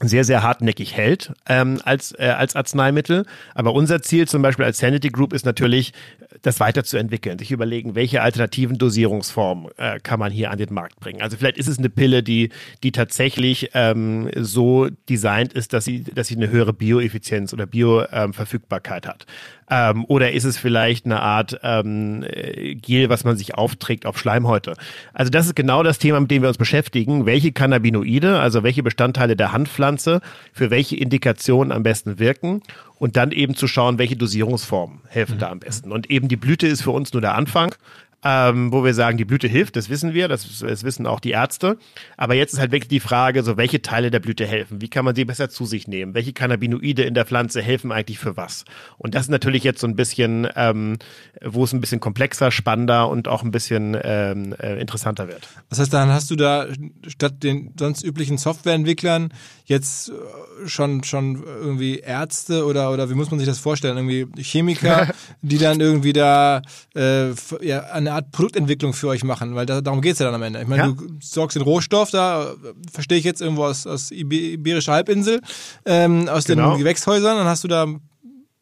[0.00, 3.24] sehr, sehr hartnäckig hält ähm, als, äh, als Arzneimittel.
[3.54, 5.92] Aber unser Ziel zum Beispiel als Sanity Group ist natürlich,
[6.42, 11.22] das weiterzuentwickeln, sich überlegen, welche alternativen Dosierungsformen äh, kann man hier an den Markt bringen.
[11.22, 12.50] Also vielleicht ist es eine Pille, die,
[12.82, 19.06] die tatsächlich ähm, so designt ist, dass sie, dass sie eine höhere Bioeffizienz oder Bioverfügbarkeit
[19.06, 19.26] ähm, hat.
[19.70, 24.18] Ähm, oder ist es vielleicht eine Art ähm, äh, Gel, was man sich aufträgt auf
[24.18, 24.74] Schleimhäute?
[25.12, 27.26] Also das ist genau das Thema, mit dem wir uns beschäftigen.
[27.26, 30.20] Welche Cannabinoide, also welche Bestandteile der Handpflanze
[30.52, 32.62] für welche Indikationen am besten wirken
[32.98, 35.40] und dann eben zu schauen, welche Dosierungsformen helfen mhm.
[35.40, 35.92] da am besten.
[35.92, 37.74] Und eben die Blüte ist für uns nur der Anfang
[38.24, 41.30] ähm, wo wir sagen, die Blüte hilft, das wissen wir, das, das, wissen auch die
[41.30, 41.78] Ärzte.
[42.16, 44.80] Aber jetzt ist halt wirklich die Frage, so welche Teile der Blüte helfen?
[44.80, 46.14] Wie kann man sie besser zu sich nehmen?
[46.14, 48.64] Welche Cannabinoide in der Pflanze helfen eigentlich für was?
[48.96, 50.98] Und das ist natürlich jetzt so ein bisschen, ähm,
[51.44, 55.48] wo es ein bisschen komplexer, spannender und auch ein bisschen ähm, äh, interessanter wird.
[55.70, 56.66] Das heißt, dann hast du da
[57.06, 59.32] statt den sonst üblichen Softwareentwicklern
[59.64, 63.96] jetzt äh, schon schon irgendwie Ärzte oder oder wie muss man sich das vorstellen?
[63.96, 65.08] Irgendwie Chemiker,
[65.42, 66.62] die dann irgendwie da
[66.96, 67.28] äh,
[67.60, 70.60] ja, eine Art Produktentwicklung für euch machen, weil da, darum geht's ja dann am Ende.
[70.60, 70.88] Ich meine, ja.
[70.88, 72.54] du sorgst den Rohstoff, da
[72.92, 75.40] verstehe ich jetzt irgendwo aus, aus Iberischer Halbinsel,
[75.84, 76.72] ähm, aus genau.
[76.72, 77.86] den Gewächshäusern, dann hast du da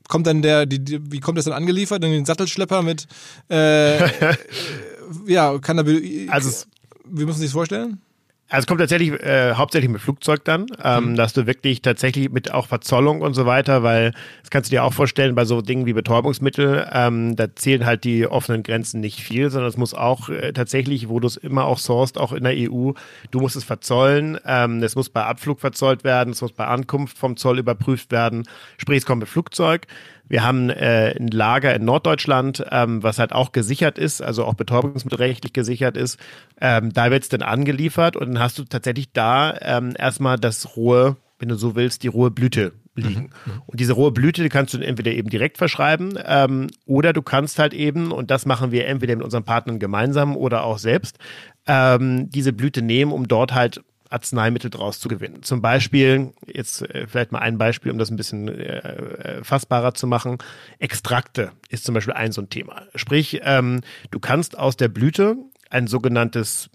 [0.09, 2.05] kommt dann der, die, die, wie kommt das dann angeliefert?
[2.05, 3.09] In den Sattelschlepper mit
[3.51, 4.09] äh,
[5.27, 5.83] ja, kann da
[6.29, 6.65] also
[7.09, 8.01] wie muss man sich das vorstellen?
[8.49, 11.15] Also es kommt tatsächlich äh, hauptsächlich mit Flugzeug dann, ähm, mhm.
[11.17, 14.85] dass du wirklich tatsächlich mit auch Verzollung und so weiter, weil das kannst du dir
[14.85, 19.21] auch vorstellen bei so Dingen wie Betäubungsmittel, ähm, da zählen halt die offenen Grenzen nicht
[19.21, 22.45] viel, sondern es muss auch äh, tatsächlich, wo du es immer auch sourst, auch in
[22.45, 22.93] der EU,
[23.33, 27.19] du musst es verzollen, ähm, es muss bei Abflug verzollt werden, es muss bei Ankunft
[27.19, 28.45] vom Zoll überprüft werden,
[28.79, 29.89] sprich es kommt mit Flugzeug.
[30.29, 34.55] Wir haben äh, ein Lager in Norddeutschland, ähm, was halt auch gesichert ist, also auch
[34.55, 36.19] betäubungsmittelrechtlich gesichert ist.
[36.61, 40.77] Ähm, da wird es dann angeliefert und dann hast du tatsächlich da ähm, erstmal das
[40.77, 43.31] rohe, wenn du so willst, die rohe Blüte liegen.
[43.45, 43.53] Mhm.
[43.53, 43.63] mhm.
[43.67, 47.59] Und diese rohe Blüte die kannst du entweder eben direkt verschreiben ähm, oder du kannst
[47.59, 51.19] halt eben, und das machen wir entweder mit unseren Partnern gemeinsam oder auch selbst,
[51.67, 55.43] ähm, diese Blüte nehmen, um dort halt Arzneimittel draus zu gewinnen.
[55.43, 59.95] Zum Beispiel, jetzt äh, vielleicht mal ein Beispiel, um das ein bisschen äh, äh, fassbarer
[59.95, 60.39] zu machen.
[60.79, 62.83] Extrakte ist zum Beispiel ein so ein Thema.
[62.95, 65.37] Sprich, ähm, du kannst aus der Blüte
[65.71, 66.71] ein sogenanntes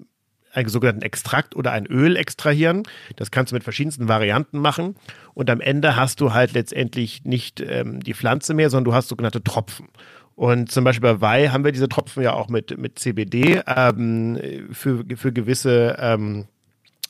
[0.53, 2.83] einen sogenannten Extrakt oder ein Öl extrahieren.
[3.15, 4.95] Das kannst du mit verschiedensten Varianten machen.
[5.33, 9.07] Und am Ende hast du halt letztendlich nicht ähm, die Pflanze mehr, sondern du hast
[9.07, 9.87] sogenannte Tropfen.
[10.35, 14.39] Und zum Beispiel bei Wei haben wir diese Tropfen ja auch mit, mit CBD ähm,
[14.71, 16.47] für, für gewisse ähm,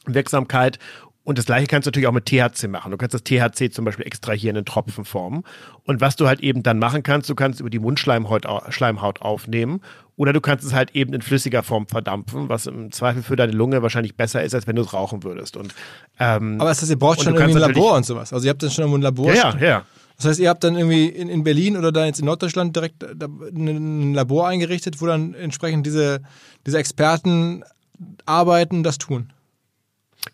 [0.05, 0.79] Wirksamkeit.
[1.23, 2.91] Und das gleiche kannst du natürlich auch mit THC machen.
[2.91, 5.43] Du kannst das THC zum Beispiel extrahieren in Tropfenform.
[5.83, 9.81] Und was du halt eben dann machen kannst, du kannst über die Mundschleimhaut Schleimhaut aufnehmen
[10.17, 13.51] oder du kannst es halt eben in flüssiger Form verdampfen, was im Zweifel für deine
[13.51, 15.57] Lunge wahrscheinlich besser ist, als wenn du es rauchen würdest.
[15.57, 15.75] Und,
[16.19, 18.33] ähm, Aber das heißt, ihr braucht schon irgendwie ein Labor und sowas.
[18.33, 19.31] Also ihr habt dann schon ein Labor.
[19.31, 19.85] Ja, ja, ja.
[20.17, 23.03] Das heißt, ihr habt dann irgendwie in, in Berlin oder da jetzt in Norddeutschland direkt
[23.03, 26.21] ein Labor eingerichtet, wo dann entsprechend diese,
[26.65, 27.63] diese Experten
[28.25, 29.33] arbeiten, das tun.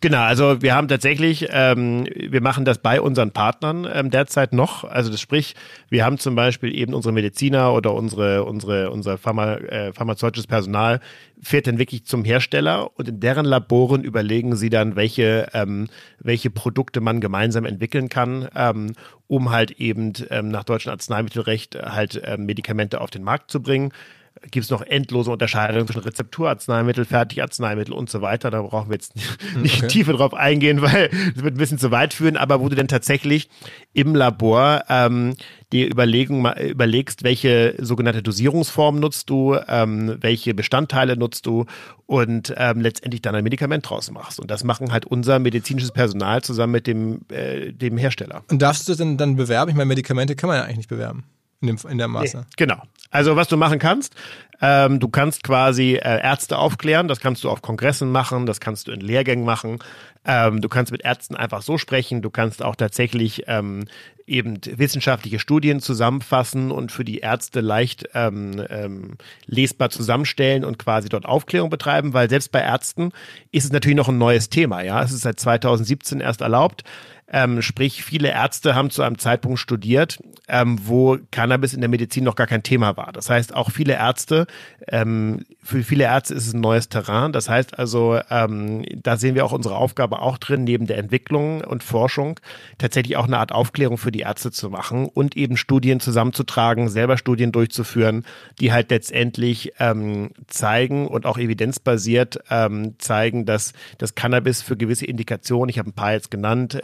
[0.02, 4.84] Genau, also wir haben tatsächlich, ähm, wir machen das bei unseren Partnern ähm, derzeit noch.
[4.84, 5.56] Also das sprich,
[5.90, 11.00] wir haben zum Beispiel eben unsere Mediziner oder unsere, unsere, unser Pharma, äh, pharmazeutisches Personal
[11.42, 15.88] fährt dann wirklich zum Hersteller und in deren Laboren überlegen sie dann, welche, ähm,
[16.20, 18.94] welche Produkte man gemeinsam entwickeln kann, ähm,
[19.28, 23.94] um halt eben ähm, nach deutschem Arzneimittelrecht halt ähm, Medikamente auf den Markt zu bringen
[24.42, 28.52] gibt es noch endlose Unterscheidungen zwischen Rezepturarzneimittel, Fertigarzneimittel und so weiter.
[28.52, 29.14] Da brauchen wir jetzt
[29.62, 29.88] nicht okay.
[29.88, 32.38] tiefer drauf eingehen, weil das wird ein bisschen zu weit führen.
[32.38, 33.50] Aber wo du denn tatsächlich
[33.94, 35.36] im Labor ähm,
[35.74, 41.66] dir überlegen, überlegst, welche sogenannte Dosierungsform nutzt du, ähm, welche Bestandteile nutzt du
[42.06, 44.40] und ähm, letztendlich dann ein Medikament draus machst.
[44.40, 48.44] Und das machen halt unser medizinisches Personal zusammen mit dem, äh, dem Hersteller.
[48.50, 49.70] Und darfst du denn dann bewerben?
[49.70, 51.26] Ich meine, Medikamente kann man ja eigentlich nicht bewerben
[51.62, 52.38] in, dem, in der Maße.
[52.38, 52.82] Nee, genau.
[53.10, 54.16] Also was du machen kannst,
[54.62, 58.88] ähm, du kannst quasi äh, Ärzte aufklären, das kannst du auf Kongressen machen, das kannst
[58.88, 59.80] du in Lehrgängen machen,
[60.26, 63.86] ähm, du kannst mit Ärzten einfach so sprechen, du kannst auch tatsächlich ähm,
[64.26, 71.08] eben wissenschaftliche Studien zusammenfassen und für die Ärzte leicht ähm, ähm, lesbar zusammenstellen und quasi
[71.08, 73.12] dort Aufklärung betreiben, weil selbst bei Ärzten
[73.52, 74.82] ist es natürlich noch ein neues Thema.
[74.82, 76.84] Ja, es ist seit 2017 erst erlaubt.
[77.30, 82.24] Ähm, sprich, viele Ärzte haben zu einem Zeitpunkt studiert, ähm, wo Cannabis in der Medizin
[82.24, 83.12] noch gar kein Thema war.
[83.12, 84.48] Das heißt, auch viele Ärzte,
[84.88, 87.34] ähm, für viele Ärzte ist es ein neues Terrain.
[87.34, 91.62] Das heißt also, ähm, da sehen wir auch unsere Aufgabe auch drin, neben der Entwicklung
[91.62, 92.40] und Forschung
[92.78, 97.18] tatsächlich auch eine Art Aufklärung für die Ärzte zu machen und eben Studien zusammenzutragen, selber
[97.18, 98.26] Studien durchzuführen,
[98.62, 105.06] die halt letztendlich ähm, zeigen und auch evidenzbasiert ähm, zeigen, dass das Cannabis für gewisse
[105.06, 106.80] Indikationen, ich habe ein paar jetzt genannt,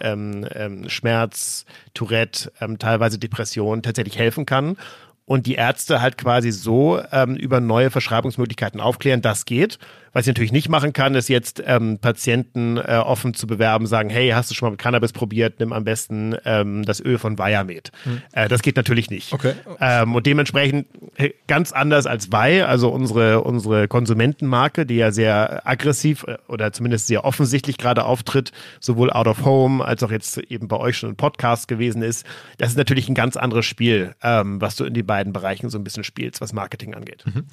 [0.55, 4.77] ähm, Schmerz, Tourette, ähm, teilweise Depression tatsächlich helfen kann.
[5.25, 9.79] und die Ärzte halt quasi so ähm, über neue Verschreibungsmöglichkeiten aufklären, das geht.
[10.13, 14.09] Was ich natürlich nicht machen kann, ist jetzt ähm, Patienten äh, offen zu bewerben, sagen,
[14.09, 17.39] hey, hast du schon mal mit Cannabis probiert, nimm am besten ähm, das Öl von
[17.39, 17.91] Viamed.
[18.03, 18.21] Hm.
[18.31, 19.33] Äh, das geht natürlich nicht.
[19.33, 19.53] Okay.
[19.79, 25.67] Ähm, und dementsprechend äh, ganz anders als Wei, also unsere, unsere Konsumentenmarke, die ja sehr
[25.67, 30.37] aggressiv äh, oder zumindest sehr offensichtlich gerade auftritt, sowohl out of home als auch jetzt
[30.37, 32.23] eben bei euch schon ein Podcast gewesen ist.
[32.59, 35.79] Das ist natürlich ein ganz anderes Spiel, ähm, was du in die beiden Bereichen so
[35.79, 37.23] ein bisschen spielst, was Marketing angeht.
[37.25, 37.47] Mhm.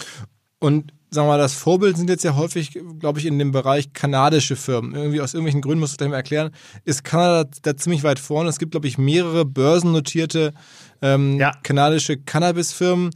[0.61, 3.93] Und sagen wir mal, das Vorbild sind jetzt ja häufig, glaube ich, in dem Bereich
[3.93, 4.95] kanadische Firmen.
[4.95, 6.51] Irgendwie aus irgendwelchen Gründen, musst du gleich mal erklären,
[6.85, 8.49] ist Kanada da ziemlich weit vorne.
[8.49, 10.53] Es gibt, glaube ich, mehrere börsennotierte
[11.03, 11.53] ähm, ja.
[11.63, 13.11] kanadische Cannabis-Firmen.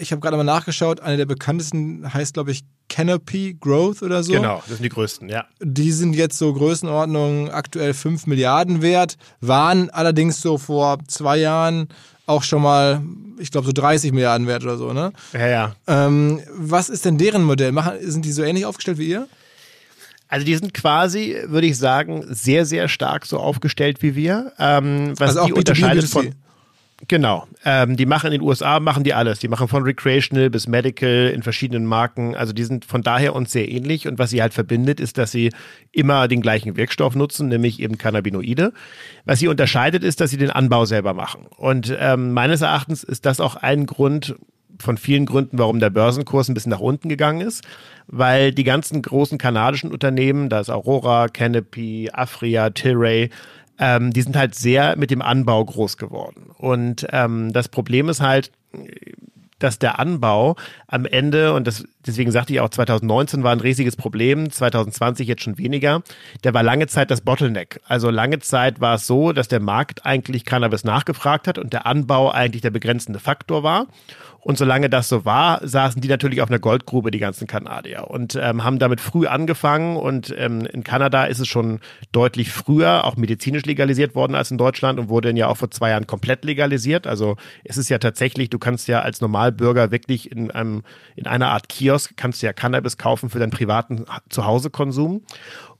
[0.00, 4.32] Ich habe gerade mal nachgeschaut, eine der bekanntesten heißt, glaube ich, Canopy Growth oder so.
[4.32, 5.46] Genau, das sind die größten, ja.
[5.60, 11.88] Die sind jetzt so Größenordnung aktuell 5 Milliarden wert, waren allerdings so vor zwei Jahren
[12.32, 13.02] auch schon mal,
[13.38, 15.12] ich glaube, so 30 Milliarden wert oder so, ne?
[15.32, 15.76] Ja, ja.
[15.86, 17.72] Ähm, was ist denn deren Modell?
[17.72, 19.28] Machen, sind die so ähnlich aufgestellt wie ihr?
[20.28, 24.52] Also die sind quasi, würde ich sagen, sehr, sehr stark so aufgestellt wie wir.
[24.58, 26.34] Ähm, was also die unterscheidet von
[27.08, 27.48] Genau.
[27.64, 29.40] Ähm, die machen in den USA, machen die alles.
[29.40, 32.36] Die machen von Recreational bis Medical in verschiedenen Marken.
[32.36, 34.06] Also die sind von daher uns sehr ähnlich.
[34.06, 35.50] Und was sie halt verbindet, ist, dass sie
[35.90, 38.72] immer den gleichen Wirkstoff nutzen, nämlich eben Cannabinoide.
[39.24, 41.46] Was sie unterscheidet, ist, dass sie den Anbau selber machen.
[41.56, 44.36] Und ähm, meines Erachtens ist das auch ein Grund,
[44.78, 47.64] von vielen Gründen, warum der Börsenkurs ein bisschen nach unten gegangen ist,
[48.08, 53.30] weil die ganzen großen kanadischen Unternehmen, da ist Aurora, Canopy, Afria, Tilray,
[53.82, 56.50] ähm, die sind halt sehr mit dem Anbau groß geworden.
[56.56, 58.52] Und ähm, das Problem ist halt,
[59.62, 63.96] dass der Anbau am Ende, und das, deswegen sagte ich auch, 2019 war ein riesiges
[63.96, 66.02] Problem, 2020 jetzt schon weniger,
[66.44, 67.80] der war lange Zeit das Bottleneck.
[67.86, 71.86] Also lange Zeit war es so, dass der Markt eigentlich Cannabis nachgefragt hat und der
[71.86, 73.86] Anbau eigentlich der begrenzende Faktor war.
[74.44, 78.34] Und solange das so war, saßen die natürlich auf einer Goldgrube, die ganzen Kanadier, und
[78.34, 79.96] ähm, haben damit früh angefangen.
[79.96, 81.78] Und ähm, in Kanada ist es schon
[82.10, 85.70] deutlich früher auch medizinisch legalisiert worden als in Deutschland und wurde dann ja auch vor
[85.70, 87.06] zwei Jahren komplett legalisiert.
[87.06, 89.20] Also es ist ja tatsächlich, du kannst ja als
[89.52, 90.82] Normalbürger wirklich in einem
[91.16, 95.22] in einer Art Kiosk kannst du ja Cannabis kaufen für deinen privaten Zuhausekonsum.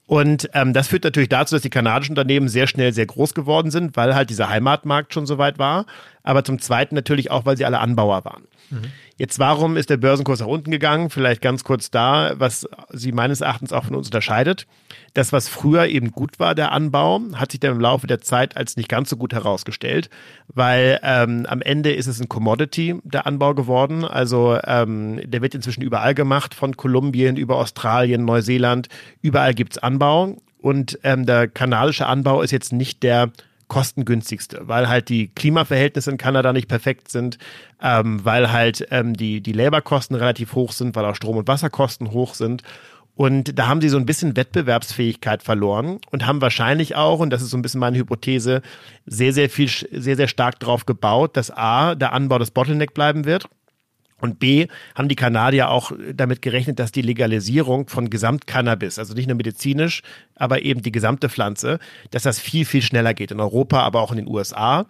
[0.06, 3.70] Und ähm, das führt natürlich dazu, dass die kanadischen Unternehmen sehr schnell sehr groß geworden
[3.70, 5.86] sind, weil halt dieser Heimatmarkt schon so weit war.
[6.22, 8.42] Aber zum Zweiten natürlich auch, weil sie alle Anbauer waren.
[8.70, 8.82] Mhm.
[9.16, 11.08] Jetzt, warum ist der Börsenkurs nach unten gegangen?
[11.08, 14.66] Vielleicht ganz kurz da, was sie meines Erachtens auch von uns unterscheidet.
[15.14, 18.56] Das, was früher eben gut war, der Anbau, hat sich dann im Laufe der Zeit
[18.56, 20.08] als nicht ganz so gut herausgestellt,
[20.48, 24.04] weil ähm, am Ende ist es ein Commodity, der Anbau geworden.
[24.04, 28.88] Also ähm, der wird inzwischen überall gemacht, von Kolumbien über Australien, Neuseeland,
[29.20, 30.38] überall gibt's Anbau.
[30.62, 33.32] Und ähm, der kanadische Anbau ist jetzt nicht der
[33.72, 37.38] kostengünstigste, weil halt die Klimaverhältnisse in Kanada nicht perfekt sind,
[37.82, 42.10] ähm, weil halt ähm, die, die Laborkosten relativ hoch sind, weil auch Strom- und Wasserkosten
[42.10, 42.62] hoch sind.
[43.14, 47.42] Und da haben sie so ein bisschen Wettbewerbsfähigkeit verloren und haben wahrscheinlich auch, und das
[47.42, 48.62] ist so ein bisschen meine Hypothese,
[49.04, 53.26] sehr, sehr viel, sehr, sehr stark darauf gebaut, dass A, der Anbau des Bottleneck bleiben
[53.26, 53.48] wird
[54.22, 59.26] und B, haben die Kanadier auch damit gerechnet, dass die Legalisierung von Gesamtcannabis, also nicht
[59.26, 60.02] nur medizinisch,
[60.34, 61.80] aber eben die gesamte Pflanze,
[62.12, 64.86] dass das viel, viel schneller geht in Europa, aber auch in den USA.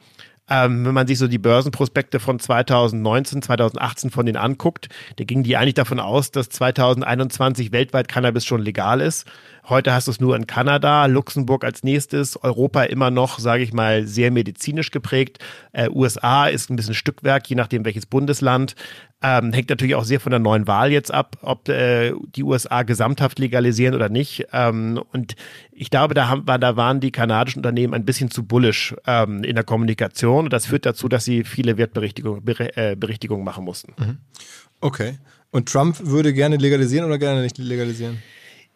[0.54, 5.44] Ähm, wenn man sich so die Börsenprospekte von 2019, 2018 von denen anguckt, da gingen
[5.44, 9.26] die eigentlich davon aus, dass 2021 weltweit Cannabis schon legal ist.
[9.68, 13.72] Heute hast du es nur in Kanada, Luxemburg als nächstes, Europa immer noch, sage ich
[13.72, 15.38] mal, sehr medizinisch geprägt.
[15.72, 18.74] Äh, USA ist ein bisschen Stückwerk, je nachdem welches Bundesland.
[19.22, 22.82] Ähm, hängt natürlich auch sehr von der neuen Wahl jetzt ab, ob äh, die USA
[22.82, 24.48] gesamthaft legalisieren oder nicht.
[24.52, 25.36] Ähm, und
[25.70, 29.54] ich glaube, da, haben, da waren die kanadischen Unternehmen ein bisschen zu bullisch ähm, in
[29.54, 30.46] der Kommunikation.
[30.46, 32.42] Und das führt dazu, dass sie viele Wertberichtigungen
[32.74, 33.94] äh, Berichtigungen machen mussten.
[33.96, 34.18] Mhm.
[34.80, 35.18] Okay.
[35.52, 38.18] Und Trump würde gerne legalisieren oder gerne nicht legalisieren?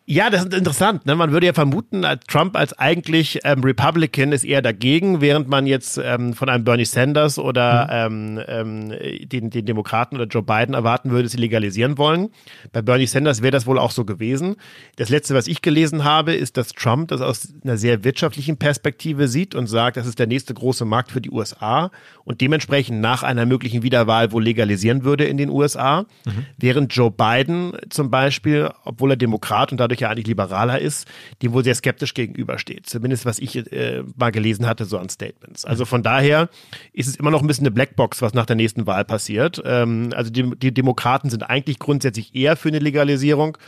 [0.08, 1.04] Ja, das ist interessant.
[1.04, 1.16] Ne?
[1.16, 5.98] Man würde ja vermuten, Trump als eigentlich ähm, Republican ist eher dagegen, während man jetzt
[5.98, 8.38] ähm, von einem Bernie Sanders oder mhm.
[8.46, 12.28] ähm, ähm, den, den Demokraten oder Joe Biden erwarten würde, sie legalisieren wollen.
[12.70, 14.54] Bei Bernie Sanders wäre das wohl auch so gewesen.
[14.94, 19.26] Das letzte, was ich gelesen habe, ist, dass Trump das aus einer sehr wirtschaftlichen Perspektive
[19.26, 21.90] sieht und sagt, das ist der nächste große Markt für die USA
[22.22, 26.02] und dementsprechend nach einer möglichen Wiederwahl wohl legalisieren würde in den USA.
[26.26, 26.46] Mhm.
[26.58, 31.06] Während Joe Biden zum Beispiel, obwohl er Demokrat und dadurch dadurch ja eigentlich liberaler ist,
[31.42, 32.86] dem wohl sehr skeptisch gegenübersteht.
[32.86, 35.64] Zumindest was ich äh, mal gelesen hatte, so an Statements.
[35.64, 36.48] Also von daher
[36.92, 39.62] ist es immer noch ein bisschen eine Blackbox, was nach der nächsten Wahl passiert.
[39.64, 43.58] Ähm, also die, die Demokraten sind eigentlich grundsätzlich eher für eine Legalisierung.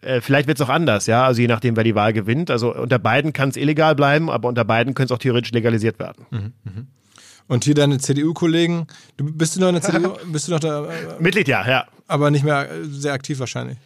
[0.00, 2.50] Äh, vielleicht wird es auch anders, ja, also je nachdem, wer die Wahl gewinnt.
[2.50, 5.98] Also unter beiden kann es illegal bleiben, aber unter beiden könnte es auch theoretisch legalisiert
[5.98, 6.26] werden.
[6.30, 6.82] Mhm, mh.
[7.48, 10.14] Und hier deine CDU-Kollegen, du bist du noch in der CDU?
[10.26, 10.84] bist du noch da?
[10.84, 11.86] Äh, Mitglied, ja, ja.
[12.08, 13.78] Aber nicht mehr sehr aktiv wahrscheinlich.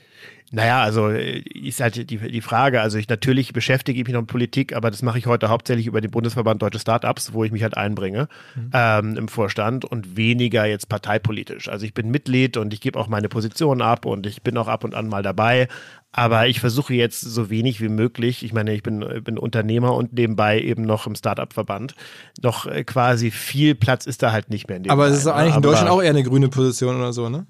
[0.52, 2.80] Naja, also ist halt die, die Frage.
[2.80, 6.00] Also ich natürlich beschäftige mich noch mit Politik, aber das mache ich heute hauptsächlich über
[6.00, 8.70] den Bundesverband Deutsche Startups, wo ich mich halt einbringe mhm.
[8.72, 11.68] ähm, im Vorstand und weniger jetzt parteipolitisch.
[11.68, 14.66] Also ich bin Mitglied und ich gebe auch meine Position ab und ich bin auch
[14.66, 15.68] ab und an mal dabei.
[16.10, 20.12] Aber ich versuche jetzt so wenig wie möglich, ich meine, ich bin, bin Unternehmer und
[20.12, 21.94] nebenbei eben noch im Startup-Verband,
[22.42, 24.78] noch äh, quasi viel Platz ist da halt nicht mehr.
[24.78, 27.46] In aber es ist eigentlich in Deutschland auch eher eine grüne Position oder so, ne?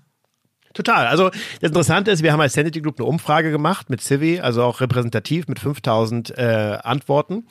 [0.73, 1.07] Total.
[1.07, 4.63] Also das Interessante ist, wir haben als Sanity Group eine Umfrage gemacht mit Civi, also
[4.63, 7.45] auch repräsentativ mit 5000 äh, Antworten.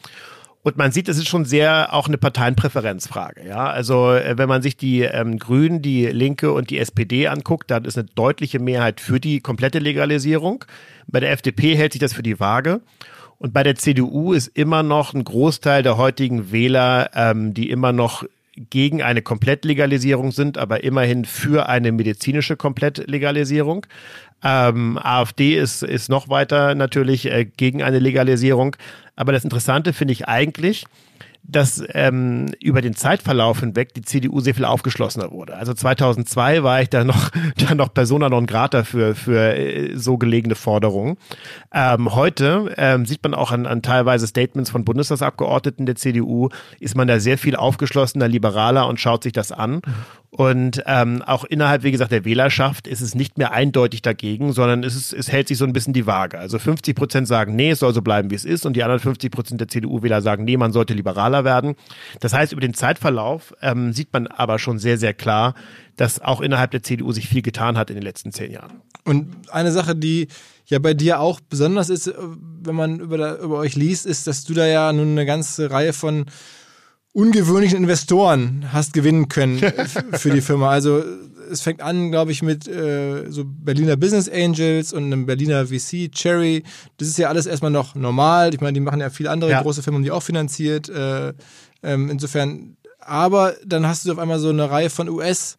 [0.62, 3.48] Und man sieht, es ist schon sehr auch eine Parteienpräferenzfrage.
[3.48, 7.72] Ja, also äh, wenn man sich die ähm, Grünen, die Linke und die SPD anguckt,
[7.72, 10.66] dann ist eine deutliche Mehrheit für die komplette Legalisierung.
[11.08, 12.82] Bei der FDP hält sich das für die Waage.
[13.38, 17.94] Und bei der CDU ist immer noch ein Großteil der heutigen Wähler, ähm, die immer
[17.94, 18.26] noch
[18.70, 23.86] gegen eine Komplettlegalisierung sind, aber immerhin für eine medizinische Komplettlegalisierung.
[24.44, 28.76] Ähm, AfD ist, ist noch weiter natürlich äh, gegen eine Legalisierung.
[29.16, 30.86] Aber das Interessante finde ich eigentlich,
[31.44, 35.56] dass ähm, über den Zeitverlauf hinweg die CDU sehr viel aufgeschlossener wurde.
[35.56, 40.18] Also 2002 war ich da noch, da noch persona non grata für, für äh, so
[40.18, 41.18] gelegene Forderungen.
[41.74, 46.96] Ähm, heute ähm, sieht man auch an, an teilweise Statements von Bundestagsabgeordneten der CDU, ist
[46.96, 49.82] man da sehr viel aufgeschlossener, liberaler und schaut sich das an.
[50.32, 54.84] Und ähm, auch innerhalb, wie gesagt, der Wählerschaft ist es nicht mehr eindeutig dagegen, sondern
[54.84, 56.38] es, ist, es hält sich so ein bisschen die Waage.
[56.38, 59.00] Also 50 Prozent sagen, nee, es soll so bleiben, wie es ist, und die anderen
[59.00, 61.76] 50 Prozent der CDU-Wähler sagen, nee, man sollte liberaler werden.
[62.20, 65.56] Das heißt, über den Zeitverlauf ähm, sieht man aber schon sehr, sehr klar,
[65.96, 68.82] dass auch innerhalb der CDU sich viel getan hat in den letzten zehn Jahren.
[69.06, 70.28] Und eine Sache, die
[70.68, 72.14] ja bei dir auch besonders ist, äh,
[72.62, 75.72] wenn man über, da, über euch liest, ist, dass du da ja nun eine ganze
[75.72, 76.26] Reihe von
[77.14, 79.60] ungewöhnlichen Investoren hast gewinnen können
[80.14, 80.70] für die Firma.
[80.70, 81.04] Also
[81.52, 86.12] es fängt an, glaube ich, mit äh, so Berliner Business Angels und einem Berliner VC,
[86.12, 86.64] Cherry.
[86.98, 88.54] Das ist ja alles erstmal noch normal.
[88.54, 89.62] Ich meine, die machen ja viele andere ja.
[89.62, 90.90] große Firmen, die auch finanziert.
[90.90, 91.34] Äh,
[91.82, 95.58] ähm, insofern, aber dann hast du auf einmal so eine Reihe von US-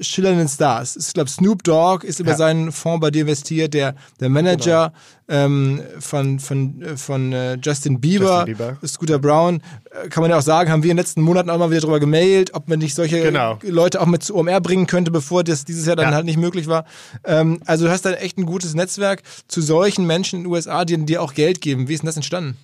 [0.00, 0.96] schillernden Stars.
[0.96, 2.36] Ich glaube, Snoop Dogg ist über ja.
[2.36, 4.92] seinen Fonds bei dir investiert, der, der Manager
[5.26, 5.44] genau.
[5.44, 9.62] ähm, von, von, von äh, Justin, Bieber, Justin Bieber, Scooter Brown.
[9.90, 11.80] Äh, kann man ja auch sagen, haben wir in den letzten Monaten auch mal wieder
[11.80, 13.58] darüber gemailt, ob man nicht solche genau.
[13.62, 16.14] Leute auch mit zu OMR bringen könnte, bevor das dieses Jahr dann ja.
[16.14, 16.84] halt nicht möglich war.
[17.24, 20.84] Ähm, also du hast da echt ein gutes Netzwerk zu solchen Menschen in den USA,
[20.84, 21.88] die dir auch Geld geben.
[21.88, 22.56] Wie ist denn das entstanden?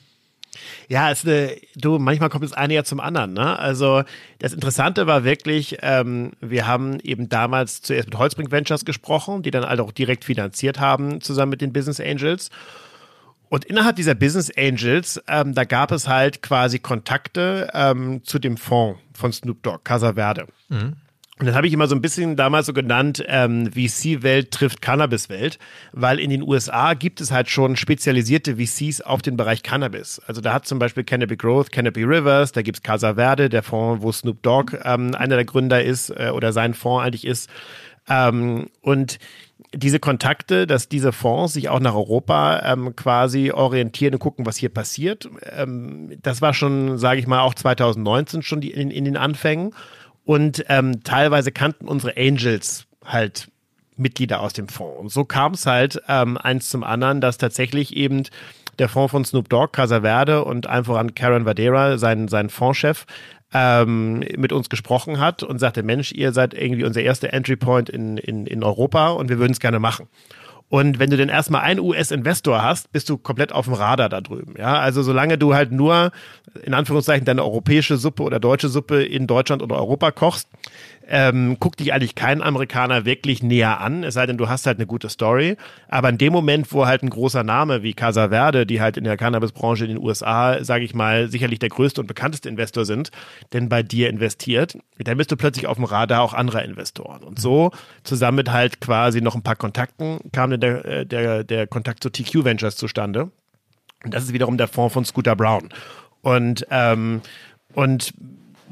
[0.88, 3.32] Ja, eine, du, manchmal kommt das eine ja zum anderen.
[3.32, 3.58] Ne?
[3.58, 4.02] Also
[4.38, 9.50] das Interessante war wirklich, ähm, wir haben eben damals zuerst mit Holzbrink Ventures gesprochen, die
[9.50, 12.50] dann halt auch direkt finanziert haben, zusammen mit den Business Angels.
[13.48, 18.56] Und innerhalb dieser Business Angels, ähm, da gab es halt quasi Kontakte ähm, zu dem
[18.56, 20.46] Fonds von Snoop Dogg, Casa Verde.
[20.68, 20.96] Mhm.
[21.38, 25.58] Und das habe ich immer so ein bisschen damals so genannt, ähm, VC-Welt trifft Cannabis-Welt,
[25.92, 30.18] weil in den USA gibt es halt schon spezialisierte VCs auf den Bereich Cannabis.
[30.26, 34.02] Also da hat zum Beispiel Canopy Growth, Canopy Rivers, da gibt's Casa Verde, der Fonds,
[34.02, 37.50] wo Snoop Dogg ähm, einer der Gründer ist äh, oder sein Fonds eigentlich ist.
[38.08, 39.18] Ähm, und
[39.74, 44.56] diese Kontakte, dass diese Fonds sich auch nach Europa ähm, quasi orientieren und gucken, was
[44.56, 49.04] hier passiert, ähm, das war schon, sage ich mal, auch 2019 schon die, in, in
[49.04, 49.74] den Anfängen.
[50.26, 53.48] Und ähm, teilweise kannten unsere Angels halt
[53.96, 54.98] Mitglieder aus dem Fonds.
[54.98, 58.24] Und so kam es halt ähm, eins zum anderen, dass tatsächlich eben
[58.80, 63.06] der Fonds von Snoop Dogg, Casa Verde und einfach an Karen Vadera, sein, sein Fondschef,
[63.54, 67.88] ähm, mit uns gesprochen hat und sagte, Mensch, ihr seid irgendwie unser erster Entry Point
[67.88, 70.08] in, in, in Europa und wir würden es gerne machen.
[70.68, 74.20] Und wenn du denn erstmal einen US-Investor hast, bist du komplett auf dem Radar da
[74.20, 74.54] drüben.
[74.58, 76.10] Ja, also solange du halt nur
[76.64, 80.48] in Anführungszeichen deine europäische Suppe oder deutsche Suppe in Deutschland oder Europa kochst,
[81.08, 84.78] ähm, guckt dich eigentlich kein Amerikaner wirklich näher an, es sei denn, du hast halt
[84.78, 85.56] eine gute Story.
[85.88, 89.04] Aber in dem Moment, wo halt ein großer Name wie Casa Verde, die halt in
[89.04, 93.10] der Cannabis-Branche in den USA, sage ich mal, sicherlich der größte und bekannteste Investor sind,
[93.52, 97.22] denn bei dir investiert, dann bist du plötzlich auf dem Radar auch anderer Investoren.
[97.22, 97.70] Und so
[98.02, 102.02] zusammen mit halt quasi noch ein paar Kontakten kam dann der, äh, der, der Kontakt
[102.02, 103.30] zu TQ Ventures zustande.
[104.04, 105.68] Und das ist wiederum der Fonds von Scooter Brown.
[106.22, 107.22] Und, ähm,
[107.74, 108.14] und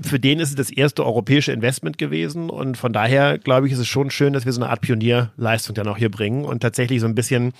[0.01, 3.79] für den ist es das erste europäische Investment gewesen und von daher glaube ich, ist
[3.79, 7.01] es schon schön, dass wir so eine Art Pionierleistung dann auch hier bringen und tatsächlich
[7.01, 7.53] so ein bisschen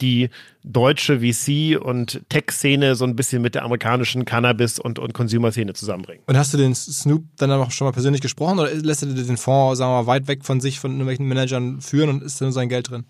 [0.00, 0.30] die
[0.62, 6.22] deutsche VC und Tech-Szene so ein bisschen mit der amerikanischen Cannabis- und, und Consumer-Szene zusammenbringen.
[6.26, 9.36] Und hast du den Snoop dann auch schon mal persönlich gesprochen oder lässt er den
[9.36, 12.46] Fonds, sagen wir mal, weit weg von sich, von irgendwelchen Managern führen und ist da
[12.46, 13.04] nur sein Geld drin?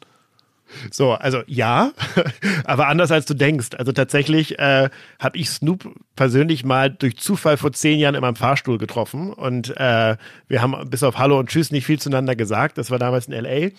[0.91, 1.93] So, also ja,
[2.65, 3.71] aber anders als du denkst.
[3.77, 4.89] Also tatsächlich äh,
[5.19, 9.77] habe ich Snoop persönlich mal durch Zufall vor zehn Jahren in meinem Fahrstuhl getroffen und
[9.77, 10.17] äh,
[10.49, 12.79] wir haben bis auf Hallo und Tschüss nicht viel zueinander gesagt.
[12.79, 13.71] Das war damals in LA.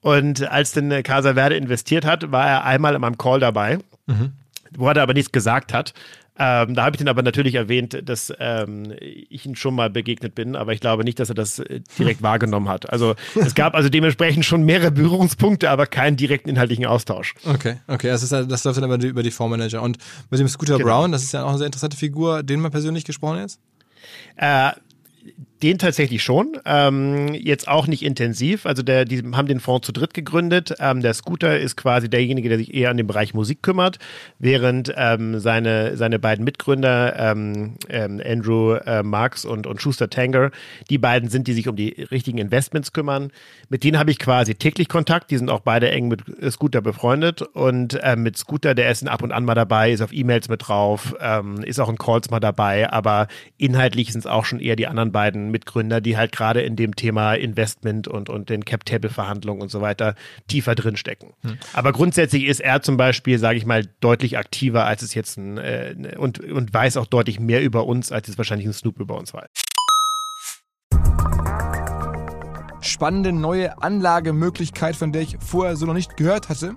[0.00, 4.32] Und als dann Casa Verde investiert hat, war er einmal in meinem Call dabei, mhm.
[4.76, 5.94] wo er aber nichts gesagt hat.
[6.38, 10.34] Ähm, da habe ich ihn aber natürlich erwähnt, dass ähm, ich ihn schon mal begegnet
[10.34, 12.90] bin, aber ich glaube nicht, dass er das äh, direkt wahrgenommen hat.
[12.90, 17.34] Also es gab also dementsprechend schon mehrere Berührungspunkte, aber keinen direkten inhaltlichen Austausch.
[17.44, 19.82] Okay, okay, das, ist, das läuft dann die, über die Fondsmanager.
[19.82, 19.98] Und
[20.30, 20.88] mit dem Scooter genau.
[20.88, 23.60] Brown, das ist ja auch eine sehr interessante Figur, den man persönlich gesprochen jetzt?
[24.36, 24.70] Äh,
[25.62, 26.58] den tatsächlich schon.
[26.64, 28.66] Ähm, jetzt auch nicht intensiv.
[28.66, 30.74] Also der, die haben den Fonds zu dritt gegründet.
[30.80, 33.98] Ähm, der Scooter ist quasi derjenige, der sich eher an den Bereich Musik kümmert,
[34.38, 40.50] während ähm, seine, seine beiden Mitgründer, ähm, ähm, Andrew äh, Marks und, und Schuster Tanger,
[40.90, 43.30] die beiden sind, die sich um die richtigen Investments kümmern.
[43.68, 45.30] Mit denen habe ich quasi täglich Kontakt.
[45.30, 47.42] Die sind auch beide eng mit Scooter befreundet.
[47.42, 50.68] Und äh, mit Scooter, der ist ab und an mal dabei, ist auf E-Mails mit
[50.68, 54.76] drauf, ähm, ist auch in Calls mal dabei, aber inhaltlich sind es auch schon eher
[54.76, 59.62] die anderen beiden Mitgründer, die halt gerade in dem Thema Investment und, und den Cap-Table-Verhandlungen
[59.62, 60.16] und so weiter
[60.48, 61.34] tiefer drinstecken.
[61.42, 61.58] Hm.
[61.72, 65.58] Aber grundsätzlich ist er zum Beispiel, sage ich mal, deutlich aktiver, als es jetzt ein,
[65.58, 69.16] äh, und, und weiß auch deutlich mehr über uns, als es wahrscheinlich ein Snoop über
[69.16, 69.48] uns weiß
[72.82, 76.76] spannende neue Anlagemöglichkeit, von der ich vorher so noch nicht gehört hatte.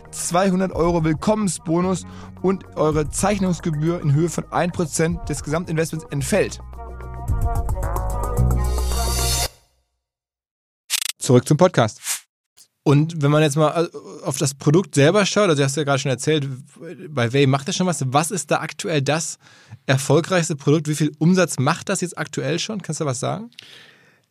[0.11, 2.05] 200 Euro Willkommensbonus
[2.41, 6.59] und eure Zeichnungsgebühr in Höhe von 1% des Gesamtinvestments entfällt.
[11.17, 11.99] Zurück zum Podcast.
[12.83, 15.83] Und wenn man jetzt mal äh, auf das Produkt selber schaut, also du hast ja
[15.83, 16.47] gerade schon erzählt,
[17.09, 18.03] bei Way macht das schon was.
[18.07, 19.37] Was ist da aktuell das
[19.85, 20.87] erfolgreichste Produkt?
[20.87, 22.81] Wie viel Umsatz macht das jetzt aktuell schon?
[22.81, 23.51] Kannst du was sagen?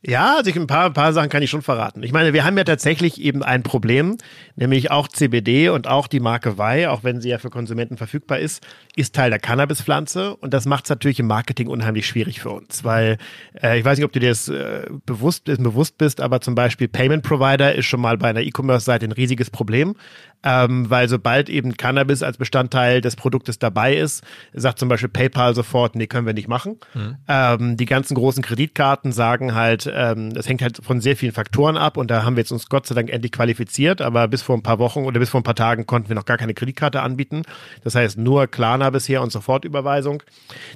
[0.03, 2.03] Ja, also ich, ein paar, ein paar Sachen kann ich schon verraten.
[2.03, 4.16] Ich meine, wir haben ja tatsächlich eben ein Problem,
[4.57, 8.38] nämlich auch CBD und auch die Marke Wei, auch wenn sie ja für Konsumenten verfügbar
[8.38, 12.48] ist, ist Teil der Cannabispflanze und das macht es natürlich im Marketing unheimlich schwierig für
[12.48, 13.18] uns, weil
[13.62, 16.88] äh, ich weiß nicht, ob du dir das äh, bewusst, bewusst bist, aber zum Beispiel
[16.88, 19.96] Payment Provider ist schon mal bei einer E-Commerce-Seite ein riesiges Problem,
[20.42, 24.24] ähm, weil sobald eben Cannabis als Bestandteil des Produktes dabei ist,
[24.55, 26.78] sagt zum Beispiel PayPal sofort, nee, können wir nicht machen.
[26.94, 27.16] Mhm.
[27.28, 31.76] Ähm, die ganzen großen Kreditkarten sagen halt, ähm, das hängt halt von sehr vielen Faktoren
[31.76, 34.57] ab und da haben wir jetzt uns Gott sei Dank endlich qualifiziert, aber bis vor
[34.57, 37.03] ein paar Wochen oder bis vor ein paar Tagen konnten wir noch gar keine Kreditkarte
[37.03, 37.43] anbieten.
[37.84, 40.22] Das heißt nur Klarna bisher und Sofortüberweisung.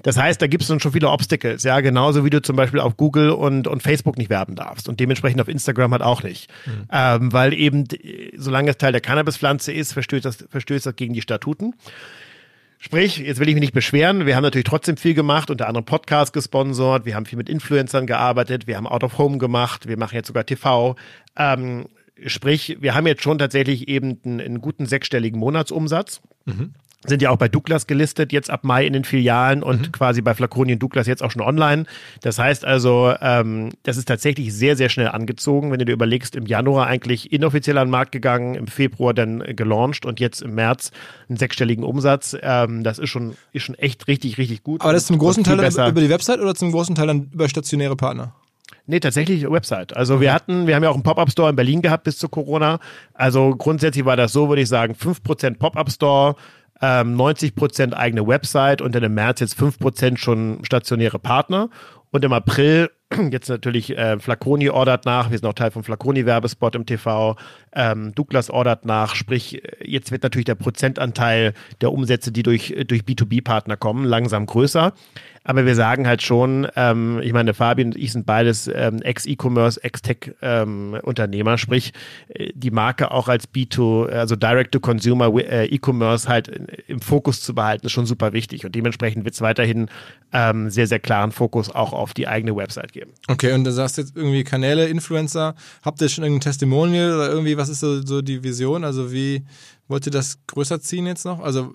[0.02, 2.80] Das heißt, da gibt es dann schon viele Obstacles, ja, genauso wie du zum Beispiel
[2.80, 6.50] auf Google und, und Facebook nicht werben darfst und dementsprechend auf Instagram halt auch nicht.
[6.66, 6.88] Mhm.
[6.92, 7.84] Ähm, weil eben,
[8.36, 11.74] solange es Teil der Cannabispflanze ist, verstößt das, verstößt das gegen die Statuten.
[12.84, 14.26] Sprich, jetzt will ich mich nicht beschweren.
[14.26, 17.06] Wir haben natürlich trotzdem viel gemacht, unter anderem Podcasts gesponsert.
[17.06, 18.66] Wir haben viel mit Influencern gearbeitet.
[18.66, 19.88] Wir haben Out of Home gemacht.
[19.88, 20.94] Wir machen jetzt sogar TV.
[21.34, 21.86] Ähm,
[22.26, 26.20] sprich, wir haben jetzt schon tatsächlich eben einen, einen guten sechsstelligen Monatsumsatz.
[26.44, 26.74] Mhm
[27.06, 29.92] sind ja auch bei Douglas gelistet, jetzt ab Mai in den Filialen und mhm.
[29.92, 31.84] quasi bei Flaconi und Douglas jetzt auch schon online.
[32.22, 35.70] Das heißt also, ähm, das ist tatsächlich sehr, sehr schnell angezogen.
[35.70, 39.40] Wenn du dir überlegst, im Januar eigentlich inoffiziell an den Markt gegangen, im Februar dann
[39.40, 40.90] gelauncht und jetzt im März
[41.28, 42.36] einen sechsstelligen Umsatz.
[42.40, 44.80] Ähm, das ist schon, ist schon echt richtig, richtig gut.
[44.80, 45.88] Aber das ist zum großen Teil besser.
[45.88, 48.34] über die Website oder zum großen Teil dann über stationäre Partner?
[48.86, 49.96] Nee, tatsächlich Website.
[49.96, 52.80] Also wir hatten, wir haben ja auch einen Pop-Up-Store in Berlin gehabt bis zu Corona.
[53.14, 56.36] Also grundsätzlich war das so, würde ich sagen, 5% Pop-Up-Store,
[56.80, 61.70] ähm, 90 Prozent eigene Website und dann im März jetzt 5 Prozent schon stationäre Partner.
[62.10, 62.90] Und im April,
[63.30, 67.36] jetzt natürlich äh, Flaconi ordert nach, wir sind auch Teil vom Flaconi-Werbespot im TV,
[67.74, 73.02] ähm, Douglas ordert nach, sprich, jetzt wird natürlich der Prozentanteil der Umsätze, die durch, durch
[73.02, 74.92] B2B-Partner kommen, langsam größer.
[75.46, 79.82] Aber wir sagen halt schon, ähm, ich meine, Fabian und ich sind beides ähm, Ex-E-Commerce,
[79.84, 81.92] Ex-Tech-Unternehmer, ähm, sprich,
[82.28, 86.48] äh, die Marke auch als B2, also Direct-to-Consumer äh, E-Commerce halt
[86.88, 88.64] im Fokus zu behalten, ist schon super wichtig.
[88.64, 89.90] Und dementsprechend wird es weiterhin
[90.32, 93.12] ähm, sehr, sehr klaren Fokus auch auf die eigene Website geben.
[93.28, 95.54] Okay, und du sagst jetzt irgendwie Kanäle, Influencer.
[95.82, 98.84] Habt ihr schon irgendein Testimonial oder irgendwie, was ist so, so die Vision?
[98.84, 99.44] Also wie
[99.88, 101.40] wollt ihr das größer ziehen jetzt noch?
[101.40, 101.72] Also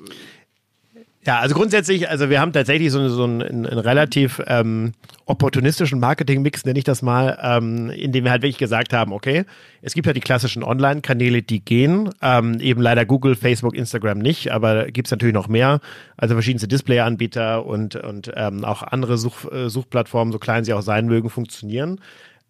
[1.25, 4.93] ja, also grundsätzlich, also wir haben tatsächlich so, so einen, einen, relativ ähm,
[5.25, 9.43] opportunistischen Marketing-Mix, nenne ich das mal, ähm, in dem wir halt wirklich gesagt haben, okay,
[9.81, 14.51] es gibt ja die klassischen Online-Kanäle, die gehen, ähm, eben leider Google, Facebook, Instagram nicht,
[14.51, 15.81] aber gibt es natürlich noch mehr,
[16.15, 20.81] also verschiedenste Display-Anbieter und, und ähm, auch andere Such, äh, Suchplattformen, so klein sie auch
[20.81, 21.99] sein mögen, funktionieren.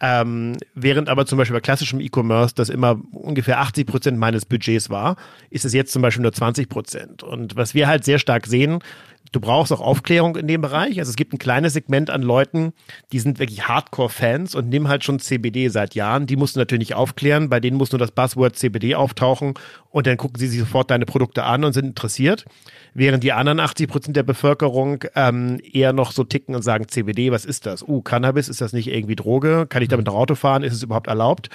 [0.01, 4.89] Ähm, während aber zum Beispiel bei klassischem E-Commerce das immer ungefähr 80 Prozent meines Budgets
[4.89, 5.17] war,
[5.49, 7.23] ist es jetzt zum Beispiel nur 20 Prozent.
[7.23, 8.79] Und was wir halt sehr stark sehen,
[9.33, 10.99] du brauchst auch Aufklärung in dem Bereich.
[10.99, 12.71] Also es gibt ein kleines Segment an Leuten,
[13.11, 16.27] die sind wirklich Hardcore-Fans und nehmen halt schon CBD seit Jahren.
[16.27, 17.49] Die musst du natürlich aufklären.
[17.49, 19.55] Bei denen muss nur das Buzzword CBD auftauchen
[19.89, 22.45] und dann gucken sie sich sofort deine Produkte an und sind interessiert
[22.93, 27.31] während die anderen 80 Prozent der Bevölkerung ähm, eher noch so ticken und sagen, CBD,
[27.31, 27.83] was ist das?
[27.83, 29.65] Uh, Cannabis, ist das nicht irgendwie Droge?
[29.67, 30.63] Kann ich damit noch Auto fahren?
[30.63, 31.49] Ist es überhaupt erlaubt?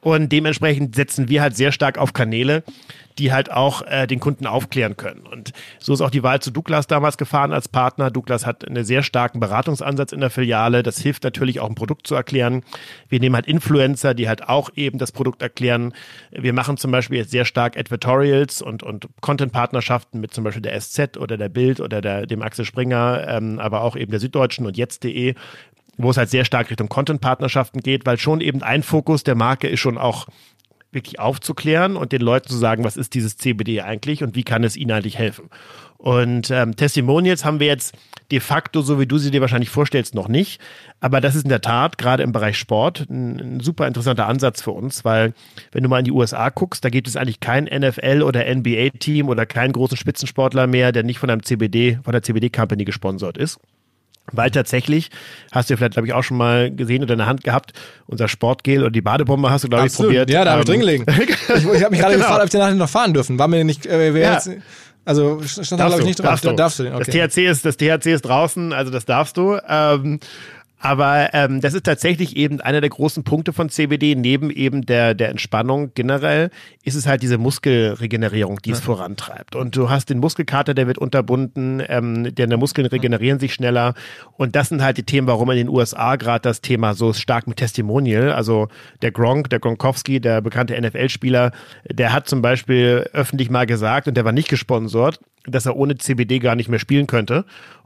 [0.00, 2.64] Und dementsprechend setzen wir halt sehr stark auf Kanäle,
[3.18, 5.26] die halt auch äh, den Kunden aufklären können.
[5.26, 8.10] Und so ist auch die Wahl zu Douglas damals gefahren als Partner.
[8.10, 10.82] Douglas hat einen sehr starken Beratungsansatz in der Filiale.
[10.82, 12.62] Das hilft natürlich auch, ein Produkt zu erklären.
[13.08, 15.92] Wir nehmen halt Influencer, die halt auch eben das Produkt erklären.
[16.30, 20.80] Wir machen zum Beispiel jetzt sehr stark Advertorials und, und Content-Partnerschaften mit zum Beispiel der
[20.80, 24.66] SZ oder der Bild oder der, dem Axel Springer, ähm, aber auch eben der Süddeutschen
[24.66, 25.34] und jetzt.de
[25.96, 29.68] wo es halt sehr stark Richtung Content-Partnerschaften geht, weil schon eben ein Fokus der Marke
[29.68, 30.26] ist schon auch
[30.92, 34.64] wirklich aufzuklären und den Leuten zu sagen, was ist dieses CBD eigentlich und wie kann
[34.64, 35.48] es ihnen eigentlich helfen.
[35.98, 37.94] Und ähm, Testimonials haben wir jetzt
[38.30, 40.58] de facto, so wie du sie dir wahrscheinlich vorstellst, noch nicht.
[40.98, 44.62] Aber das ist in der Tat gerade im Bereich Sport ein, ein, super interessanter Ansatz
[44.62, 45.34] für uns, weil
[45.72, 49.28] wenn du mal in die USA guckst, da gibt es eigentlich kein NFL oder NBA-Team
[49.28, 53.60] oder keinen großen Spitzensportler mehr, der nicht von einem CBD, von der CBD-Company gesponsert ist.
[54.32, 55.10] Weil tatsächlich,
[55.50, 57.72] hast du vielleicht, glaube ich, auch schon mal gesehen oder in der Hand gehabt,
[58.06, 60.30] unser Sportgel oder die Badebombe hast du, glaube ich, probiert.
[60.30, 61.04] Ja, da habe ich drin gelegen.
[61.18, 62.26] ich, ich habe mich gerade genau.
[62.26, 63.38] gefragt, ob ich danach noch fahren dürfen.
[63.38, 64.34] War mir nicht, äh, ja.
[64.34, 64.50] jetzt,
[65.04, 66.28] also stand da, glaube ich, nicht drauf.
[66.28, 67.20] Darfst du, darfst du den, okay.
[67.20, 69.58] Das THC ist, das THC ist draußen, also das darfst du.
[69.68, 70.20] Ähm,
[70.80, 74.14] aber ähm, das ist tatsächlich eben einer der großen Punkte von CBD.
[74.14, 76.50] Neben eben der, der Entspannung generell
[76.84, 79.56] ist es halt diese Muskelregenerierung, die es vorantreibt.
[79.56, 83.92] Und du hast den Muskelkater, der wird unterbunden, ähm, denn der Muskeln regenerieren sich schneller.
[84.38, 87.46] Und das sind halt die Themen, warum in den USA gerade das Thema so stark
[87.46, 88.68] mit Testimonial, also
[89.02, 91.52] der Gronk, der Gronkowski, der bekannte NFL-Spieler,
[91.90, 95.96] der hat zum Beispiel öffentlich mal gesagt, und der war nicht gesponsert, dass er ohne
[95.96, 97.44] CBD gar nicht mehr spielen könnte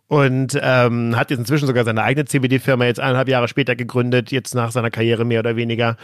[0.08, 4.54] und ähm, hat jetzt inzwischen sogar seine eigene CBD-Firma jetzt eineinhalb Jahre später gegründet, jetzt
[4.54, 5.96] nach seiner Karriere mehr oder weniger.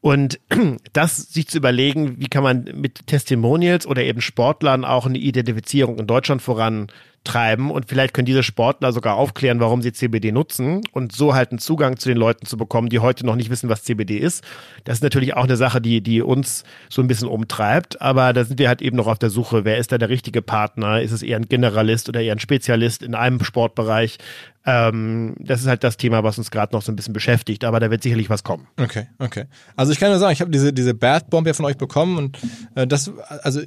[0.00, 0.38] Und
[0.92, 5.98] das sich zu überlegen, wie kann man mit Testimonials oder eben Sportlern auch eine Identifizierung
[5.98, 6.88] in Deutschland voran
[7.28, 11.50] treiben und vielleicht können diese Sportler sogar aufklären, warum sie CBD nutzen und so halt
[11.50, 14.42] einen Zugang zu den Leuten zu bekommen, die heute noch nicht wissen, was CBD ist.
[14.84, 18.44] Das ist natürlich auch eine Sache, die, die uns so ein bisschen umtreibt, aber da
[18.44, 21.00] sind wir halt eben noch auf der Suche, wer ist da der richtige Partner?
[21.02, 24.18] Ist es eher ein Generalist oder eher ein Spezialist in einem Sportbereich?
[24.64, 27.80] Ähm, das ist halt das Thema, was uns gerade noch so ein bisschen beschäftigt, aber
[27.80, 28.66] da wird sicherlich was kommen.
[28.78, 29.44] Okay, okay.
[29.76, 32.18] Also ich kann nur sagen, ich habe diese, diese Bath Bomb ja von euch bekommen
[32.18, 32.38] und
[32.74, 33.10] äh, das,
[33.42, 33.60] also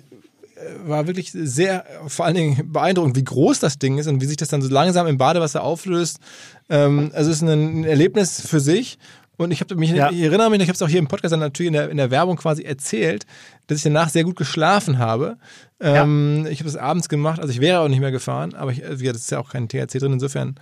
[0.86, 4.38] war wirklich sehr, vor allen Dingen beeindruckend, wie groß das Ding ist und wie sich
[4.38, 6.20] das dann so langsam im Badewasser auflöst.
[6.70, 8.98] Ähm, also es ist ein, Erlebnis für sich.
[9.38, 10.12] Und ich habe mich, ja.
[10.12, 11.98] ich erinnere mich, ich habe es auch hier im Podcast dann natürlich in der, in
[11.98, 13.26] der Werbung quasi erzählt,
[13.68, 15.38] dass ich danach sehr gut geschlafen habe.
[15.80, 16.52] Ähm, ja.
[16.52, 19.00] Ich habe das abends gemacht, also ich wäre auch nicht mehr gefahren, aber ich, das
[19.00, 20.60] ist ja auch kein THC drin, insofern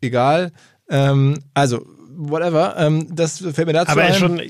[0.00, 0.52] egal.
[0.88, 1.84] Ähm, also,
[2.16, 2.76] whatever.
[2.78, 4.14] Ähm, das fällt mir dazu aber ein.
[4.14, 4.40] schon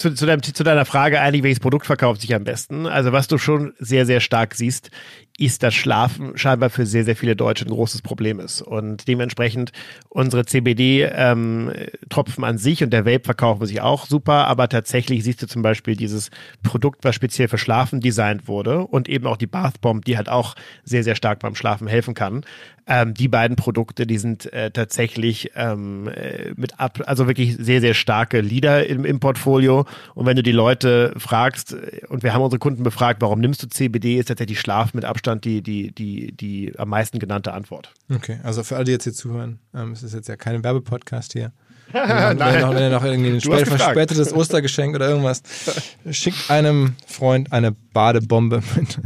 [0.00, 2.86] zu, zu, deinem, zu deiner Frage eigentlich, welches Produkt verkauft sich am besten?
[2.86, 4.90] Also was du schon sehr, sehr stark siehst,
[5.38, 8.62] ist, dass Schlafen scheinbar für sehr, sehr viele Deutsche ein großes Problem ist.
[8.62, 9.72] Und dementsprechend
[10.08, 15.42] unsere CBD-Tropfen ähm, an sich und der Vape verkaufen sich auch super, aber tatsächlich siehst
[15.42, 16.30] du zum Beispiel dieses
[16.62, 20.28] Produkt, was speziell für Schlafen designt wurde und eben auch die Bath Bomb, die halt
[20.28, 22.44] auch sehr, sehr stark beim Schlafen helfen kann.
[22.92, 27.80] Ähm, die beiden Produkte, die sind äh, tatsächlich ähm, äh, mit ab, also wirklich sehr,
[27.80, 29.86] sehr starke Leader im, im Portfolio.
[30.16, 31.76] Und wenn du die Leute fragst,
[32.08, 35.44] und wir haben unsere Kunden befragt, warum nimmst du CBD, ist tatsächlich Schlaf mit Abstand
[35.44, 37.94] die, die, die, die am meisten genannte Antwort.
[38.12, 41.32] Okay, also für alle, die jetzt hier zuhören, ähm, es ist jetzt ja kein Werbepodcast
[41.32, 41.52] hier.
[41.92, 45.42] Wenn, ihr noch, wenn ihr noch irgendwie ein spät, verspätetes Ostergeschenk oder irgendwas,
[46.10, 48.98] schickt einem Freund eine Badebombe mit.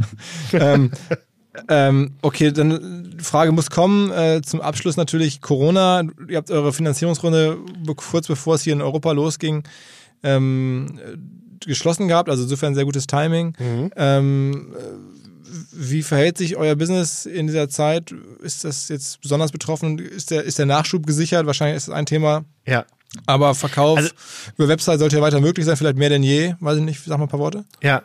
[0.53, 0.91] ähm,
[1.67, 4.11] ähm, okay, dann Frage muss kommen.
[4.11, 6.03] Äh, zum Abschluss natürlich Corona.
[6.27, 7.57] Ihr habt eure Finanzierungsrunde
[7.95, 9.63] kurz bevor es hier in Europa losging
[10.23, 10.99] ähm,
[11.65, 13.55] geschlossen gehabt, also insofern sehr gutes Timing.
[13.59, 13.91] Mhm.
[13.95, 14.75] Ähm,
[15.71, 18.13] wie verhält sich euer Business in dieser Zeit?
[18.41, 19.99] Ist das jetzt besonders betroffen?
[19.99, 21.45] Ist der, ist der Nachschub gesichert?
[21.45, 22.43] Wahrscheinlich ist das ein Thema.
[22.65, 22.85] Ja.
[23.25, 24.09] Aber Verkauf also,
[24.57, 26.55] über Website sollte ja weiter möglich sein, vielleicht mehr denn je.
[26.59, 27.65] Weiß ich nicht, sag mal ein paar Worte.
[27.81, 28.03] Ja.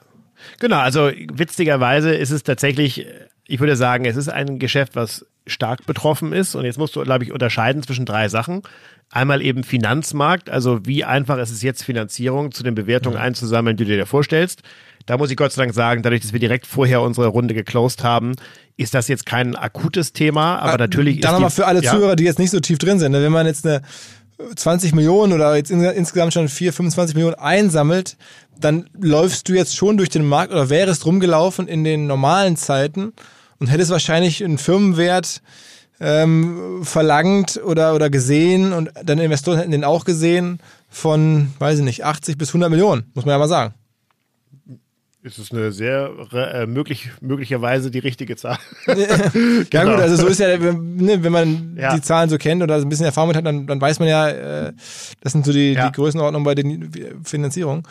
[0.59, 3.07] Genau, also witzigerweise ist es tatsächlich,
[3.51, 6.55] ich würde sagen, es ist ein Geschäft, was stark betroffen ist.
[6.55, 8.63] Und jetzt musst du, glaube ich, unterscheiden zwischen drei Sachen.
[9.11, 13.23] Einmal eben Finanzmarkt, also wie einfach ist es jetzt, Finanzierung zu den Bewertungen mhm.
[13.23, 14.63] einzusammeln, die du dir vorstellst.
[15.07, 18.05] Da muss ich Gott sei Dank sagen, dadurch, dass wir direkt vorher unsere Runde geclosed
[18.05, 18.37] haben,
[18.77, 21.91] ist das jetzt kein akutes Thema, aber äh, natürlich Dann nochmal für alle ja?
[21.91, 23.21] Zuhörer, die jetzt nicht so tief drin sind, ne?
[23.21, 23.83] wenn man jetzt eine
[24.55, 28.17] 20 Millionen oder jetzt insgesamt schon 4, 25 Millionen einsammelt,
[28.61, 33.13] dann läufst du jetzt schon durch den Markt oder wärst rumgelaufen in den normalen Zeiten
[33.61, 35.43] und hättest wahrscheinlich einen Firmenwert
[36.01, 40.59] ähm, verlangt oder, oder gesehen und dann Investoren hätten den auch gesehen
[40.89, 43.75] von, weiß ich nicht, 80 bis 100 Millionen, muss man ja mal sagen.
[45.23, 48.57] Ist es eine sehr äh, möglich, möglicherweise die richtige Zahl?
[48.87, 48.95] ja
[49.69, 49.93] genau.
[49.93, 51.95] gut, also so ist ja, ne, wenn man ja.
[51.95, 54.29] die Zahlen so kennt oder ein bisschen Erfahrung mit hat, dann, dann weiß man ja,
[54.31, 54.73] äh,
[55.21, 55.87] das sind so die, ja.
[55.87, 56.91] die Größenordnungen bei den
[57.23, 57.83] Finanzierungen.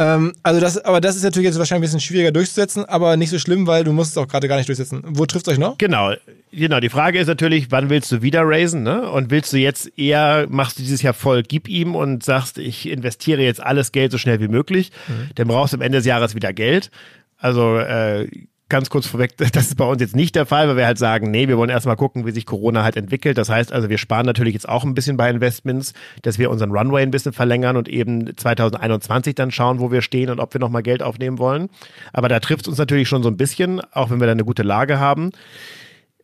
[0.00, 3.28] Ähm, also das, aber das ist natürlich jetzt wahrscheinlich ein bisschen schwieriger durchzusetzen, aber nicht
[3.28, 5.02] so schlimm, weil du musst es auch gerade gar nicht durchsetzen.
[5.06, 5.76] Wo trifft es euch noch?
[5.76, 6.14] Genau,
[6.50, 6.80] genau.
[6.80, 9.10] Die Frage ist natürlich, wann willst du wieder raisen, ne?
[9.10, 12.88] Und willst du jetzt eher, machst du dieses Jahr voll, gib ihm und sagst, ich
[12.88, 15.28] investiere jetzt alles Geld so schnell wie möglich, mhm.
[15.34, 16.90] dann brauchst du am Ende des Jahres wieder Geld.
[17.36, 18.26] Also äh,
[18.70, 21.30] ganz kurz vorweg, das ist bei uns jetzt nicht der Fall, weil wir halt sagen,
[21.30, 23.36] nee, wir wollen erstmal gucken, wie sich Corona halt entwickelt.
[23.36, 25.92] Das heißt also, wir sparen natürlich jetzt auch ein bisschen bei Investments,
[26.22, 30.30] dass wir unseren Runway ein bisschen verlängern und eben 2021 dann schauen, wo wir stehen
[30.30, 31.68] und ob wir nochmal Geld aufnehmen wollen.
[32.12, 34.44] Aber da trifft es uns natürlich schon so ein bisschen, auch wenn wir da eine
[34.44, 35.32] gute Lage haben.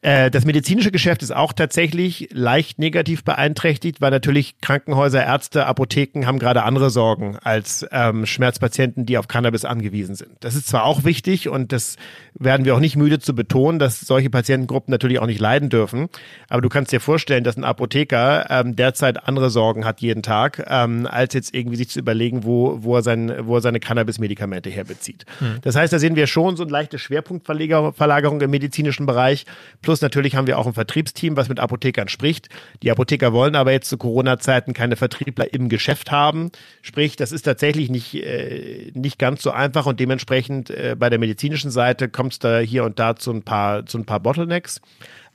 [0.07, 6.27] Äh, das medizinische Geschäft ist auch tatsächlich leicht negativ beeinträchtigt, weil natürlich Krankenhäuser, Ärzte, Apotheken
[6.27, 10.31] haben gerade andere Sorgen als ähm, Schmerzpatienten, die auf Cannabis angewiesen sind.
[10.39, 11.97] Das ist zwar auch wichtig und das
[12.35, 16.07] werden wir auch nicht müde zu betonen, dass solche Patientengruppen natürlich auch nicht leiden dürfen.
[16.49, 20.65] Aber du kannst dir vorstellen, dass ein Apotheker ähm, derzeit andere Sorgen hat jeden Tag,
[20.69, 24.71] ähm, als jetzt irgendwie sich zu überlegen, wo, wo, er, sein, wo er seine Cannabis-Medikamente
[24.71, 25.27] herbezieht.
[25.41, 25.57] Hm.
[25.63, 29.47] Das heißt, da sehen wir schon so eine leichte Schwerpunktverlagerung im medizinischen Bereich
[29.83, 32.49] Plus natürlich haben wir auch ein Vertriebsteam, was mit Apothekern spricht.
[32.83, 36.51] Die Apotheker wollen aber jetzt zu Corona-Zeiten keine Vertriebler im Geschäft haben.
[36.83, 41.19] Sprich, das ist tatsächlich nicht, äh, nicht ganz so einfach und dementsprechend äh, bei der
[41.19, 44.81] medizinischen Seite kommt es da hier und da zu ein paar, zu ein paar Bottlenecks.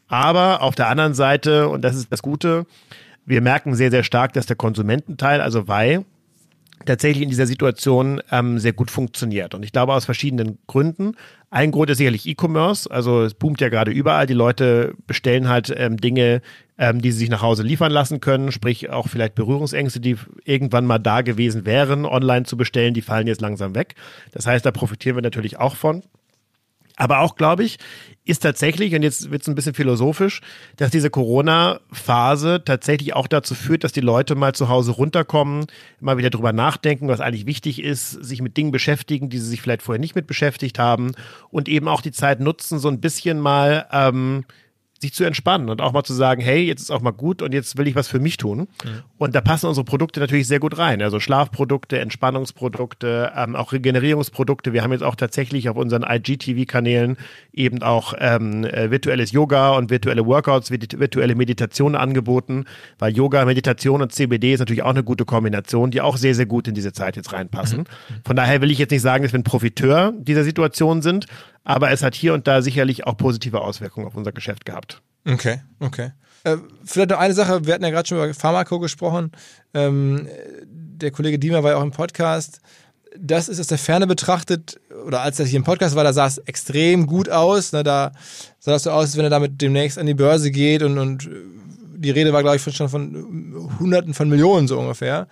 [0.07, 2.66] Aber auf der anderen Seite, und das ist das Gute,
[3.26, 6.03] wir merken sehr, sehr stark, dass der Konsumententeil, also Wei,
[6.86, 9.53] tatsächlich in dieser Situation ähm, sehr gut funktioniert.
[9.53, 11.16] Und ich glaube aus verschiedenen Gründen.
[11.54, 12.89] Ein Grund ist sicherlich E-Commerce.
[12.89, 14.26] Also es boomt ja gerade überall.
[14.26, 16.41] Die Leute bestellen halt ähm, Dinge,
[16.78, 18.54] ähm, die sie sich nach Hause liefern lassen können.
[18.54, 23.28] Sprich auch vielleicht Berührungsängste, die irgendwann mal da gewesen wären, online zu bestellen, die fallen
[23.28, 23.95] jetzt langsam weg.
[24.32, 26.04] Das heißt, da profitieren wir natürlich auch von.
[26.95, 27.80] Aber auch, glaube ich,
[28.24, 30.41] ist tatsächlich, und jetzt wird es ein bisschen philosophisch,
[30.78, 35.65] dass diese Corona-Phase tatsächlich auch dazu führt, dass die Leute mal zu Hause runterkommen,
[35.99, 39.61] mal wieder drüber nachdenken, was eigentlich wichtig ist, sich mit Dingen beschäftigen, die sie sich
[39.61, 41.13] vielleicht vorher nicht mit beschäftigt haben
[41.49, 44.45] und eben auch die Zeit nutzen, so ein bisschen mal ähm,
[45.02, 47.54] sich zu entspannen und auch mal zu sagen, hey, jetzt ist auch mal gut und
[47.54, 48.60] jetzt will ich was für mich tun.
[48.60, 48.68] Mhm.
[49.18, 51.02] Und da passen unsere Produkte natürlich sehr gut rein.
[51.02, 54.74] Also Schlafprodukte, Entspannungsprodukte, ähm, auch Regenerierungsprodukte.
[54.74, 57.18] Wir haben jetzt auch tatsächlich auf unseren IGTV-Kanälen
[57.52, 62.66] eben auch ähm, äh, virtuelles Yoga und virtuelle Workouts, virtuelle Meditation angeboten,
[62.99, 66.45] weil Yoga, Meditation und CBD ist natürlich auch eine gute Kombination, die auch sehr, sehr
[66.45, 67.80] gut in diese Zeit jetzt reinpassen.
[67.80, 67.86] Mhm.
[68.24, 71.26] Von daher will ich jetzt nicht sagen, dass wir ein Profiteur dieser Situation sind,
[71.64, 75.01] aber es hat hier und da sicherlich auch positive Auswirkungen auf unser Geschäft gehabt.
[75.28, 76.12] Okay, okay.
[76.43, 79.32] Äh, vielleicht noch eine Sache, wir hatten ja gerade schon über Pharmako gesprochen.
[79.74, 80.28] Ähm,
[80.66, 82.62] der Kollege Diemer war ja auch im Podcast.
[83.18, 86.28] Das ist aus der Ferne betrachtet, oder als er hier im Podcast war, da sah
[86.28, 87.72] es extrem gut aus.
[87.72, 88.12] Da
[88.59, 91.30] sah es so aus, als wenn er damit demnächst an die Börse geht und, und
[91.95, 95.28] die Rede war, glaube ich, schon von Hunderten von Millionen so ungefähr.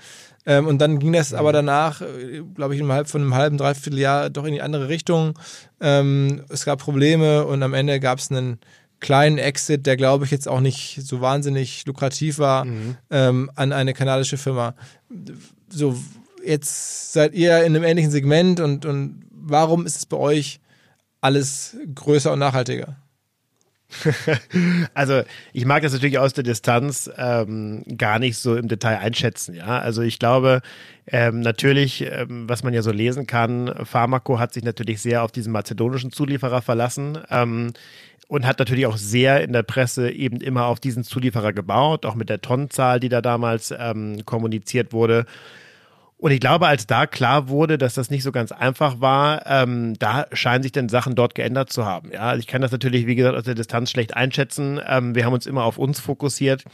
[0.49, 3.99] Ähm, und dann ging das aber danach, äh, glaube ich, innerhalb von einem halben, dreiviertel
[3.99, 5.37] Jahr doch in die andere Richtung.
[5.79, 8.57] Ähm, es gab Probleme und am Ende gab es einen
[8.99, 12.97] kleinen Exit, der glaube ich jetzt auch nicht so wahnsinnig lukrativ war, mhm.
[13.11, 14.73] ähm, an eine kanadische Firma.
[15.69, 15.95] So,
[16.43, 20.61] jetzt seid ihr in einem ähnlichen Segment und, und warum ist es bei euch
[21.21, 22.95] alles größer und nachhaltiger?
[24.93, 25.23] also
[25.53, 29.55] ich mag das natürlich aus der Distanz ähm, gar nicht so im Detail einschätzen.
[29.55, 30.61] Ja, also ich glaube
[31.07, 35.31] ähm, natürlich, ähm, was man ja so lesen kann, Pharmaco hat sich natürlich sehr auf
[35.31, 37.17] diesen mazedonischen Zulieferer verlassen.
[37.29, 37.73] Ähm,
[38.27, 42.13] und hat natürlich auch sehr in der Presse eben immer auf diesen Zulieferer gebaut, auch
[42.13, 45.25] mit der Tonnenzahl, die da damals ähm, kommuniziert wurde.
[46.20, 49.97] Und ich glaube, als da klar wurde, dass das nicht so ganz einfach war, ähm,
[49.99, 52.11] da scheinen sich dann Sachen dort geändert zu haben.
[52.11, 54.82] Ja, also ich kann das natürlich, wie gesagt, aus der Distanz schlecht einschätzen.
[54.86, 56.65] Ähm, wir haben uns immer auf uns fokussiert.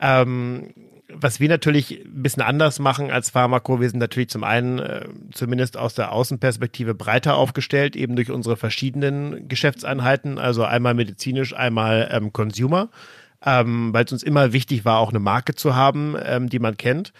[0.00, 0.72] Ähm,
[1.12, 5.06] was wir natürlich ein bisschen anders machen als Pharmako, wir sind natürlich zum einen äh,
[5.30, 12.08] zumindest aus der Außenperspektive breiter aufgestellt, eben durch unsere verschiedenen Geschäftseinheiten, also einmal medizinisch, einmal
[12.10, 12.88] ähm, Consumer,
[13.44, 16.78] ähm, weil es uns immer wichtig war, auch eine Marke zu haben, ähm, die man
[16.78, 17.12] kennt.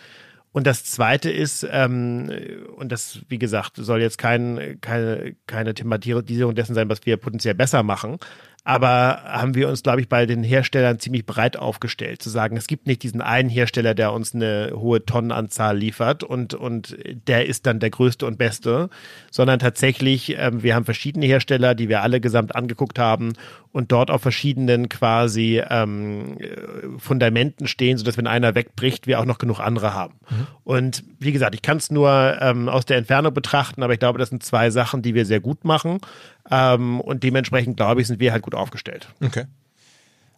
[0.57, 2.31] Und das Zweite ist, ähm,
[2.77, 7.55] und das, wie gesagt, soll jetzt kein, keine, keine Thematisierung dessen sein, was wir potenziell
[7.55, 8.17] besser machen,
[8.67, 12.67] aber haben wir uns, glaube ich, bei den Herstellern ziemlich breit aufgestellt, zu sagen, es
[12.67, 16.97] gibt nicht diesen einen Hersteller, der uns eine hohe Tonnenanzahl liefert und, und
[17.29, 18.91] der ist dann der größte und beste,
[19.31, 23.35] sondern tatsächlich, ähm, wir haben verschiedene Hersteller, die wir alle gesamt angeguckt haben
[23.71, 26.37] und dort auf verschiedenen quasi ähm,
[26.99, 30.15] Fundamenten stehen, sodass wenn einer wegbricht, wir auch noch genug andere haben.
[30.29, 30.47] Mhm.
[30.65, 34.19] Und wie gesagt, ich kann es nur ähm, aus der Entfernung betrachten, aber ich glaube,
[34.19, 36.01] das sind zwei Sachen, die wir sehr gut machen.
[36.51, 39.09] Ähm, und dementsprechend, glaube ich, sind wir halt gut aufgestellt.
[39.25, 39.45] Okay.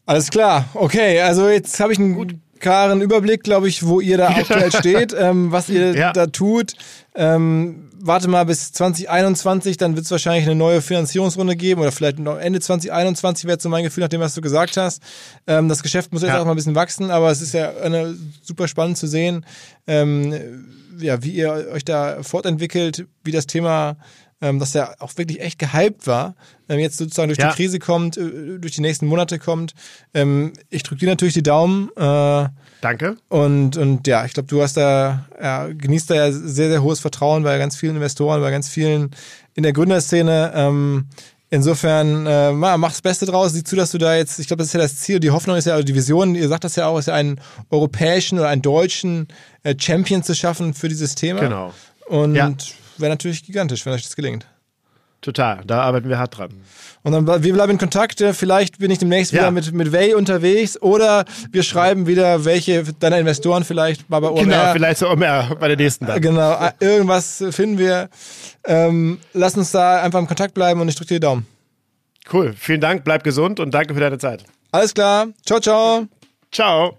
[0.06, 0.64] Alles klar.
[0.72, 2.34] Okay, also jetzt habe ich einen gut.
[2.60, 6.12] klaren Überblick, glaube ich, wo ihr da aktuell steht, ähm, was ihr ja.
[6.12, 6.72] da tut.
[7.14, 12.18] Ähm, warte mal bis 2021, dann wird es wahrscheinlich eine neue Finanzierungsrunde geben oder vielleicht
[12.18, 15.02] noch Ende 2021 wäre so mein Gefühl, nach dem, was du gesagt hast.
[15.46, 16.40] Ähm, das Geschäft muss jetzt ja.
[16.40, 19.44] auch mal ein bisschen wachsen, aber es ist ja eine, super spannend zu sehen,
[19.86, 20.64] ähm,
[20.98, 23.96] ja, wie ihr euch da fortentwickelt, wie das Thema
[24.40, 26.34] dass der auch wirklich echt gehypt war,
[26.68, 27.50] ähm, jetzt sozusagen durch ja.
[27.50, 29.74] die Krise kommt, äh, durch die nächsten Monate kommt.
[30.14, 31.90] Ähm, ich drücke dir natürlich die Daumen.
[31.96, 32.48] Äh,
[32.80, 33.16] Danke.
[33.28, 37.00] Und, und ja, ich glaube, du hast da, ja, genießt da ja sehr, sehr hohes
[37.00, 39.10] Vertrauen bei ganz vielen Investoren, bei ganz vielen
[39.54, 40.52] in der Gründerszene.
[40.54, 41.06] Ähm,
[41.50, 43.54] Insofern, äh, mach das Beste draus.
[43.54, 45.56] Sieh zu, dass du da jetzt, ich glaube, das ist ja das Ziel, die Hoffnung
[45.56, 48.48] ist ja, also die Vision, ihr sagt das ja auch, ist ja einen europäischen oder
[48.48, 49.28] einen deutschen
[49.62, 51.40] äh, Champion zu schaffen für dieses Thema.
[51.40, 51.72] Genau.
[52.06, 52.52] Und ja
[53.00, 54.46] wäre natürlich gigantisch, wenn euch das gelingt.
[55.20, 56.50] Total, da arbeiten wir hart dran.
[57.02, 58.22] Und dann wir bleiben in Kontakt.
[58.34, 59.40] Vielleicht bin ich demnächst ja.
[59.40, 64.28] wieder mit, mit Way unterwegs oder wir schreiben wieder, welche deiner Investoren vielleicht mal bei
[64.28, 64.44] OMR.
[64.44, 66.20] Genau, vielleicht so OMR bei der nächsten dann.
[66.20, 68.10] Genau, äh, irgendwas finden wir.
[68.64, 71.46] Ähm, lass uns da einfach im Kontakt bleiben und ich drücke dir die Daumen.
[72.32, 74.44] Cool, vielen Dank, bleib gesund und danke für deine Zeit.
[74.70, 76.06] Alles klar, ciao, ciao.
[76.52, 76.98] Ciao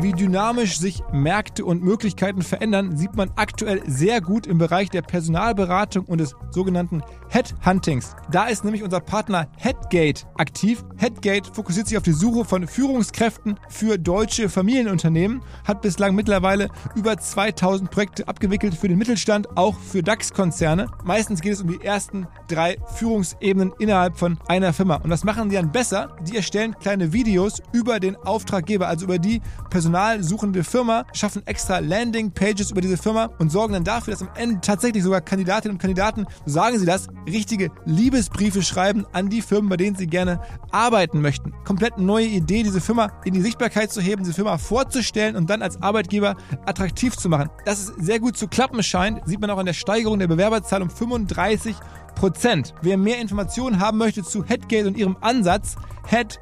[0.00, 5.02] wie dynamisch sich Märkte und Möglichkeiten verändern, sieht man aktuell sehr gut im Bereich der
[5.02, 8.14] Personalberatung und des sogenannten Headhuntings.
[8.30, 10.84] Da ist nämlich unser Partner Headgate aktiv.
[10.96, 17.16] Headgate fokussiert sich auf die Suche von Führungskräften für deutsche Familienunternehmen, hat bislang mittlerweile über
[17.16, 20.86] 2000 Projekte abgewickelt für den Mittelstand, auch für DAX-Konzerne.
[21.04, 24.96] Meistens geht es um die ersten drei Führungsebenen innerhalb von einer Firma.
[24.96, 26.16] Und was machen die dann besser?
[26.22, 32.70] Die erstellen kleine Videos über den Auftraggeber, also über die personalsuchende Firma, schaffen extra Landing-Pages
[32.70, 36.26] über diese Firma und sorgen dann dafür, dass am Ende tatsächlich sogar Kandidatinnen und Kandidaten,
[36.46, 41.52] sagen sie das, richtige Liebesbriefe schreiben an die Firmen, bei denen sie gerne arbeiten möchten.
[41.64, 45.62] Komplett neue Idee, diese Firma in die Sichtbarkeit zu heben, diese Firma vorzustellen und dann
[45.62, 47.50] als Arbeitgeber attraktiv zu machen.
[47.64, 50.82] Dass es sehr gut zu klappen scheint, sieht man auch an der Steigerung der Bewerberzahl
[50.82, 51.76] um 35
[52.14, 52.74] Prozent.
[52.82, 55.76] Wer mehr Informationen haben möchte zu Headgate und ihrem Ansatz,
[56.08, 56.40] head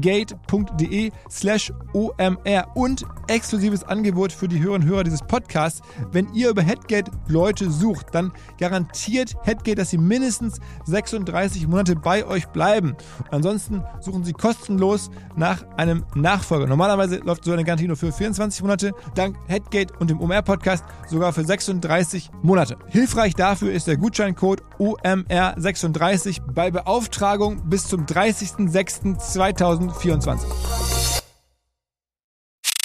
[0.00, 5.82] gate.de slash omr und exklusives Angebot für die Hörerinnen und Hörer dieses Podcasts.
[6.12, 12.24] Wenn ihr über Headgate Leute sucht, dann garantiert Headgate, dass sie mindestens 36 Monate bei
[12.26, 12.96] euch bleiben.
[13.24, 16.66] Und ansonsten suchen sie kostenlos nach einem Nachfolger.
[16.66, 21.32] Normalerweise läuft so eine Garantie nur für 24 Monate, dank Headgate und dem OMR-Podcast sogar
[21.32, 22.76] für 36 Monate.
[22.88, 29.47] Hilfreich dafür ist der Gutscheincode OMR36 bei Beauftragung bis zum 30.06.2020.
[29.54, 30.48] 2024.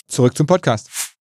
[0.08, 1.13] Zurück zum Podcast.